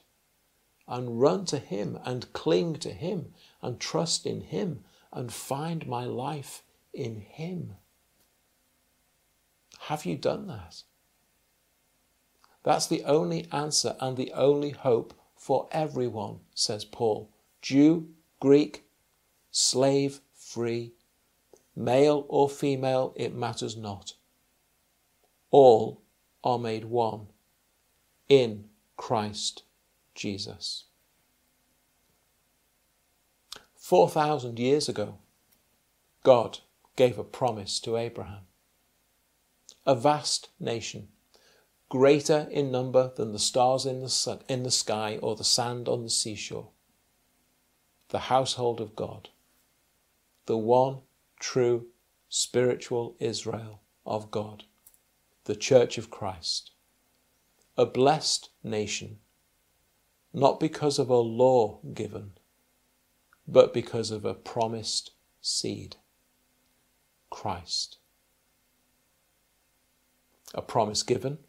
and 0.88 1.22
run 1.22 1.46
to 1.46 1.60
Him 1.60 2.00
and 2.04 2.34
cling 2.34 2.76
to 2.78 2.92
Him 2.92 3.34
and 3.62 3.80
trust 3.80 4.26
in 4.26 4.42
Him 4.42 4.84
and 5.14 5.32
find 5.32 5.86
my 5.88 6.06
life 6.06 6.64
in 6.94 7.22
Him. 7.22 7.76
Have 9.82 10.06
you 10.06 10.18
done 10.18 10.48
that? 10.48 10.84
That's 12.64 12.88
the 12.88 13.04
only 13.04 13.48
answer 13.52 13.96
and 14.00 14.18
the 14.18 14.32
only 14.34 14.72
hope 14.72 15.14
for 15.36 15.68
everyone, 15.72 16.40
says 16.54 16.86
Paul 16.86 17.30
Jew, 17.62 18.10
Greek, 18.40 18.86
slave, 19.52 20.22
free, 20.34 20.94
Male 21.76 22.26
or 22.28 22.50
female, 22.50 23.14
it 23.16 23.34
matters 23.34 23.78
not. 23.78 24.14
All 25.50 26.02
are 26.44 26.60
made 26.60 26.86
one 26.86 27.28
in 28.28 28.66
Christ 28.98 29.64
Jesus. 30.14 30.86
4,000 33.76 34.60
years 34.60 34.88
ago, 34.88 35.18
God 36.24 36.60
gave 36.96 37.18
a 37.18 37.24
promise 37.24 37.80
to 37.82 37.98
Abraham. 37.98 38.44
A 39.86 39.96
vast 39.96 40.50
nation, 40.60 41.08
greater 41.92 42.48
in 42.50 42.72
number 42.72 43.12
than 43.18 43.34
the 43.34 43.38
stars 43.38 43.86
in 43.86 44.00
the, 44.00 44.08
sun, 44.08 44.40
in 44.48 44.64
the 44.64 44.72
sky 44.72 45.20
or 45.22 45.36
the 45.36 45.44
sand 45.44 45.90
on 45.90 46.04
the 46.04 46.10
seashore. 46.10 46.70
The 48.08 48.20
household 48.20 48.80
of 48.80 48.96
God, 48.96 49.28
the 50.46 50.58
one 50.58 51.00
true 51.38 51.88
spiritual 52.30 53.18
Israel 53.20 53.82
of 54.06 54.32
God, 54.32 54.64
the 55.44 55.56
Church 55.56 55.98
of 55.98 56.10
Christ, 56.10 56.72
a 57.76 57.86
blessed 57.86 58.52
nation, 58.64 59.18
not 60.34 60.62
because 60.62 60.98
of 60.98 61.10
a 61.10 61.16
law 61.18 61.82
given, 61.94 62.32
but 63.46 63.74
because 63.74 64.12
of 64.12 64.24
a 64.24 64.34
promised 64.34 65.12
seed, 65.42 65.98
Christ. 67.30 67.98
A 70.54 70.62
promise 70.62 71.04
given, 71.04 71.40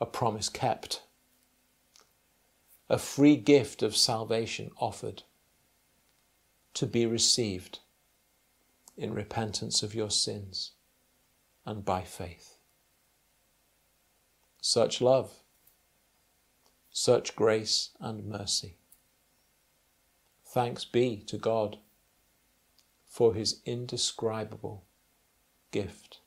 a 0.00 0.06
promise 0.06 0.48
kept, 0.48 1.02
a 2.88 2.98
free 2.98 3.36
gift 3.36 3.82
of 3.82 3.96
salvation 3.96 4.70
offered 4.78 5.22
to 6.74 6.86
be 6.86 7.04
received 7.04 7.80
in 8.96 9.12
repentance 9.12 9.82
of 9.82 9.94
your 9.94 10.10
sins 10.10 10.72
and 11.66 11.84
by 11.84 12.02
faith. 12.02 12.56
Such 14.60 15.00
love, 15.00 15.32
such 16.90 17.36
grace 17.36 17.90
and 18.00 18.24
mercy. 18.24 18.76
Thanks 20.44 20.84
be 20.84 21.22
to 21.26 21.36
God 21.36 21.78
for 23.06 23.34
his 23.34 23.60
indescribable 23.64 24.84
gift. 25.70 26.17